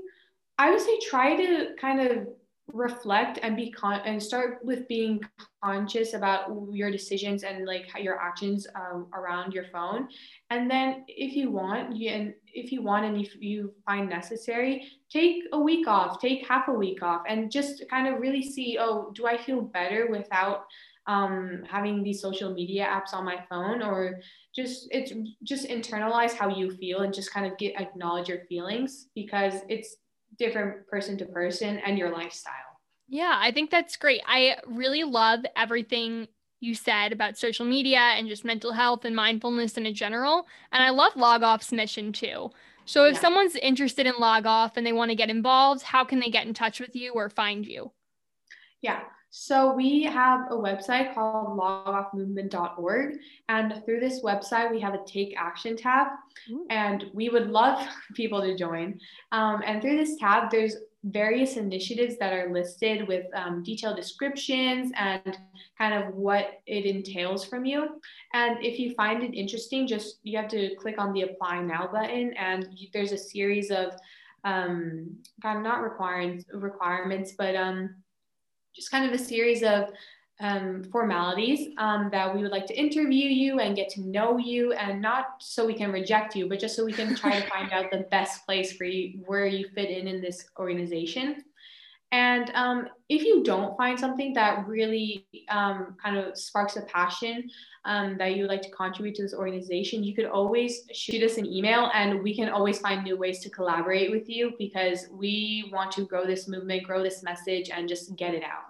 I 0.59 0.71
would 0.71 0.81
say 0.81 1.01
try 1.01 1.37
to 1.37 1.75
kind 1.81 2.01
of 2.01 2.29
reflect 2.73 3.39
and 3.43 3.57
be 3.57 3.71
con 3.71 4.01
and 4.05 4.23
start 4.23 4.59
with 4.65 4.87
being 4.89 5.21
conscious 5.63 6.15
about 6.15 6.49
your 6.71 6.91
decisions 6.91 7.43
and 7.43 7.67
like 7.67 7.87
your 7.99 8.19
actions 8.21 8.67
um, 8.75 9.09
around 9.15 9.53
your 9.53 9.65
phone. 9.73 10.09
And 10.51 10.71
then 10.71 11.05
if 11.09 11.35
you 11.35 11.51
want 11.51 11.97
you 11.97 12.11
and 12.11 12.35
if 12.47 12.73
you 12.73 12.83
want 12.83 13.05
and 13.05 13.17
if 13.17 13.35
you 13.41 13.73
find 13.87 14.09
necessary 14.09 14.87
take 15.11 15.45
a 15.53 15.59
week 15.59 15.89
off 15.89 16.21
take 16.21 16.47
half 16.47 16.69
a 16.69 16.73
week 16.73 17.03
off 17.03 17.23
and 17.27 17.51
just 17.51 17.83
kind 17.89 18.07
of 18.07 18.21
really 18.21 18.43
see 18.43 18.77
oh 18.79 19.11
do 19.15 19.27
i 19.27 19.39
feel 19.39 19.63
better 19.63 20.09
without 20.11 20.67
um, 21.07 21.65
having 21.69 22.03
these 22.03 22.21
social 22.21 22.53
media 22.53 22.87
apps 22.87 23.15
on 23.15 23.25
my 23.25 23.43
phone? 23.49 23.83
Or 23.83 24.21
just 24.55 24.89
it's 24.91 25.13
just 25.43 25.69
internalize 25.69 26.35
how 26.35 26.49
you 26.49 26.71
feel 26.71 27.01
and 27.01 27.13
just 27.13 27.33
kind 27.33 27.47
of 27.47 27.59
get 27.59 27.81
acknowledge 27.81 28.29
your 28.29 28.41
feelings 28.49 29.09
because 29.15 29.55
it's 29.69 29.97
different 30.39 30.87
person 30.87 31.17
to 31.19 31.25
person 31.27 31.79
and 31.79 31.99
your 31.99 32.11
lifestyle. 32.11 32.53
Yeah, 33.09 33.35
I 33.37 33.53
think 33.53 33.71
that's 33.71 33.97
great. 33.97 34.23
I 34.27 34.57
really 34.67 35.05
love 35.05 35.41
everything 35.57 36.29
you 36.61 36.75
said 36.75 37.13
about 37.13 37.37
social 37.37 37.67
media 37.67 37.99
and 37.99 38.29
just 38.29 38.45
mental 38.45 38.73
health 38.73 39.05
and 39.05 39.15
mindfulness 39.17 39.77
in 39.77 39.87
a 39.87 39.93
general. 39.93 40.47
And 40.71 40.83
I 40.83 40.91
love 40.91 41.17
Log 41.17 41.43
Off's 41.43 41.73
mission 41.73 42.13
too. 42.13 42.51
So 42.85 43.05
if 43.05 43.15
yeah. 43.15 43.21
someone's 43.21 43.57
interested 43.57 44.07
in 44.07 44.15
Log 44.19 44.47
Off 44.47 44.77
and 44.77 44.87
they 44.87 44.93
want 44.93 45.11
to 45.11 45.17
get 45.17 45.31
involved, 45.31 45.83
how 45.83 46.05
can 46.05 46.21
they 46.21 46.31
get 46.31 46.47
in 46.47 46.55
touch 46.55 46.81
with 46.81 46.95
you 46.97 47.13
or 47.13 47.29
find 47.29 47.67
you? 47.67 47.93
Yeah. 48.81 49.01
So 49.35 49.73
we 49.73 50.03
have 50.03 50.53
a 50.53 50.55
website 50.55 51.15
called 51.15 51.59
logoffmovement.org. 51.59 53.17
And 53.49 53.83
through 53.83 54.01
this 54.01 54.23
website, 54.23 54.71
we 54.71 54.79
have 54.81 54.93
a 54.93 55.03
take 55.07 55.35
action 55.39 55.75
tab. 55.75 56.09
And 56.69 57.07
we 57.15 57.31
would 57.31 57.49
love 57.49 57.83
people 58.15 58.43
to 58.43 58.55
join. 58.55 59.01
Um, 59.33 59.63
and 59.65 59.81
through 59.81 59.97
this 59.97 60.17
tab, 60.17 60.51
there's 60.51 60.77
various 61.05 61.57
initiatives 61.57 62.19
that 62.19 62.35
are 62.35 62.53
listed 62.53 63.09
with 63.09 63.25
um, 63.35 63.63
detailed 63.63 63.97
descriptions 63.97 64.93
and 64.97 65.39
kind 65.79 65.95
of 65.95 66.15
what 66.15 66.61
it 66.67 66.85
entails 66.85 67.43
from 67.43 67.65
you. 67.65 68.03
And 68.35 68.63
if 68.63 68.79
you 68.79 68.95
find 68.95 69.23
it 69.23 69.35
interesting, 69.35 69.87
just 69.87 70.19
you 70.25 70.37
have 70.37 70.49
to 70.49 70.75
click 70.77 70.97
on 70.99 71.15
the 71.15 71.23
apply 71.23 71.63
now 71.63 71.89
button. 71.91 72.35
And 72.35 72.69
there's 72.93 73.13
a 73.13 73.19
series 73.19 73.71
of 73.71 73.95
um, 74.45 75.17
kind 75.41 75.57
of 75.57 75.65
not 75.65 75.81
requirements, 75.81 76.45
requirements, 76.53 77.33
but 77.39 77.57
um, 77.57 77.95
just 78.75 78.91
kind 78.91 79.05
of 79.05 79.13
a 79.13 79.23
series 79.23 79.63
of 79.63 79.91
um, 80.41 80.83
formalities 80.91 81.69
um, 81.79 82.09
that 82.11 82.35
we 82.35 82.43
would 82.43 82.51
like 82.51 82.67
to 82.67 82.75
interview 82.75 83.29
you 83.29 83.61
and 83.61 83.77
get 83.77 83.89
to 83.91 84.01
know 84.01 84.39
you, 84.39 84.73
and 84.73 85.01
not 85.01 85.37
so 85.39 85.65
we 85.65 85.75
can 85.75 85.93
reject 85.93 86.35
you, 86.35 86.49
but 86.49 86.59
just 86.59 86.75
so 86.75 86.85
we 86.85 86.93
can 86.93 87.15
try 87.15 87.41
to 87.41 87.47
find 87.51 87.73
out 87.73 87.91
the 87.91 88.07
best 88.11 88.45
place 88.45 88.73
for 88.73 88.85
you, 88.85 89.21
where 89.27 89.47
you 89.47 89.69
fit 89.75 89.91
in 89.91 90.09
in 90.09 90.21
this 90.21 90.47
organization. 90.59 91.45
And 92.13 92.51
um, 92.55 92.89
if 93.09 93.25
you 93.25 93.43
don't 93.43 93.75
find 93.79 93.99
something 93.99 94.35
that 94.35 94.69
really 94.69 95.27
um, 95.49 95.97
kind 96.01 96.19
of 96.19 96.37
sparks 96.37 96.77
a 96.77 96.83
passion 96.83 97.49
um, 97.87 98.19
that 98.19 98.37
you 98.37 98.43
would 98.43 98.51
like 98.51 98.61
to 98.63 98.71
contribute 98.71 99.15
to 99.15 99.23
this 99.23 99.33
organization, 99.33 100.05
you 100.05 100.15
could 100.15 100.27
always 100.27 100.83
shoot 100.93 101.23
us 101.23 101.39
an 101.39 101.47
email 101.47 101.91
and 101.95 102.23
we 102.23 102.37
can 102.37 102.51
always 102.51 102.79
find 102.79 103.03
new 103.03 103.17
ways 103.17 103.41
to 103.41 103.51
collaborate 103.51 104.11
with 104.11 104.29
you 104.29 104.53
because 104.59 105.09
we 105.11 105.71
want 105.73 105.91
to 105.93 106.05
grow 106.05 106.27
this 106.27 106.47
movement, 106.47 106.85
grow 106.85 107.03
this 107.03 107.23
message, 107.23 107.71
and 107.71 107.89
just 107.89 108.15
get 108.17 108.35
it 108.35 108.43
out. 108.43 108.65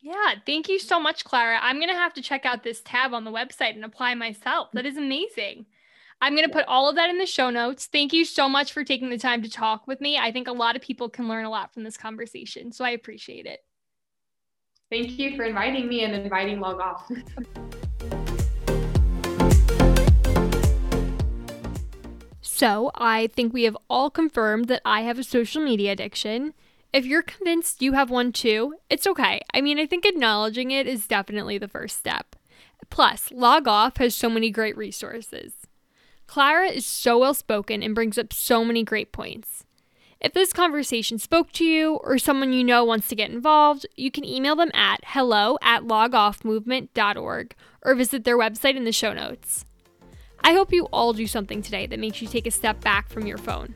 Yeah, 0.00 0.34
thank 0.46 0.68
you 0.68 0.78
so 0.78 0.98
much, 0.98 1.24
Clara. 1.24 1.58
I'm 1.60 1.76
going 1.76 1.90
to 1.90 1.94
have 1.94 2.14
to 2.14 2.22
check 2.22 2.46
out 2.46 2.62
this 2.62 2.80
tab 2.82 3.12
on 3.12 3.24
the 3.24 3.30
website 3.30 3.74
and 3.74 3.84
apply 3.84 4.14
myself. 4.14 4.68
That 4.72 4.86
is 4.86 4.96
amazing. 4.96 5.66
I'm 6.22 6.34
going 6.34 6.48
to 6.48 6.52
put 6.52 6.64
all 6.66 6.88
of 6.88 6.96
that 6.96 7.10
in 7.10 7.18
the 7.18 7.26
show 7.26 7.50
notes. 7.50 7.86
Thank 7.86 8.14
you 8.14 8.24
so 8.24 8.48
much 8.48 8.72
for 8.72 8.82
taking 8.82 9.10
the 9.10 9.18
time 9.18 9.42
to 9.42 9.50
talk 9.50 9.86
with 9.86 10.00
me. 10.00 10.16
I 10.16 10.32
think 10.32 10.48
a 10.48 10.52
lot 10.52 10.74
of 10.74 10.80
people 10.80 11.10
can 11.10 11.28
learn 11.28 11.44
a 11.44 11.50
lot 11.50 11.74
from 11.74 11.84
this 11.84 11.98
conversation, 11.98 12.72
so 12.72 12.86
I 12.86 12.90
appreciate 12.90 13.44
it. 13.44 13.62
Thank 14.90 15.18
you 15.18 15.36
for 15.36 15.42
inviting 15.44 15.88
me 15.88 16.04
and 16.04 16.14
inviting 16.14 16.58
Log 16.58 16.80
Off. 16.80 17.10
so, 22.40 22.90
I 22.94 23.26
think 23.26 23.52
we 23.52 23.64
have 23.64 23.76
all 23.90 24.08
confirmed 24.08 24.68
that 24.68 24.80
I 24.86 25.02
have 25.02 25.18
a 25.18 25.24
social 25.24 25.62
media 25.62 25.92
addiction. 25.92 26.54
If 26.94 27.04
you're 27.04 27.20
convinced 27.20 27.82
you 27.82 27.92
have 27.92 28.08
one 28.08 28.32
too, 28.32 28.76
it's 28.88 29.06
okay. 29.06 29.42
I 29.52 29.60
mean, 29.60 29.78
I 29.78 29.84
think 29.84 30.06
acknowledging 30.06 30.70
it 30.70 30.86
is 30.86 31.06
definitely 31.06 31.58
the 31.58 31.68
first 31.68 31.98
step. 31.98 32.36
Plus, 32.88 33.30
Log 33.32 33.68
Off 33.68 33.96
has 33.98 34.14
so 34.14 34.30
many 34.30 34.50
great 34.50 34.76
resources. 34.76 35.52
Clara 36.26 36.68
is 36.68 36.84
so 36.84 37.18
well 37.18 37.34
spoken 37.34 37.82
and 37.82 37.94
brings 37.94 38.18
up 38.18 38.32
so 38.32 38.64
many 38.64 38.82
great 38.82 39.12
points. 39.12 39.64
If 40.20 40.32
this 40.32 40.52
conversation 40.52 41.18
spoke 41.18 41.52
to 41.52 41.64
you 41.64 41.96
or 41.96 42.18
someone 42.18 42.52
you 42.52 42.64
know 42.64 42.84
wants 42.84 43.08
to 43.08 43.14
get 43.14 43.30
involved, 43.30 43.86
you 43.96 44.10
can 44.10 44.24
email 44.24 44.56
them 44.56 44.70
at 44.72 45.00
hello 45.04 45.58
at 45.62 45.82
logoffmovement.org 45.82 47.54
or 47.82 47.94
visit 47.94 48.24
their 48.24 48.38
website 48.38 48.76
in 48.76 48.84
the 48.84 48.92
show 48.92 49.12
notes. 49.12 49.64
I 50.42 50.52
hope 50.52 50.72
you 50.72 50.84
all 50.86 51.12
do 51.12 51.26
something 51.26 51.62
today 51.62 51.86
that 51.86 51.98
makes 52.00 52.22
you 52.22 52.28
take 52.28 52.46
a 52.46 52.50
step 52.50 52.80
back 52.80 53.08
from 53.08 53.26
your 53.26 53.38
phone. 53.38 53.74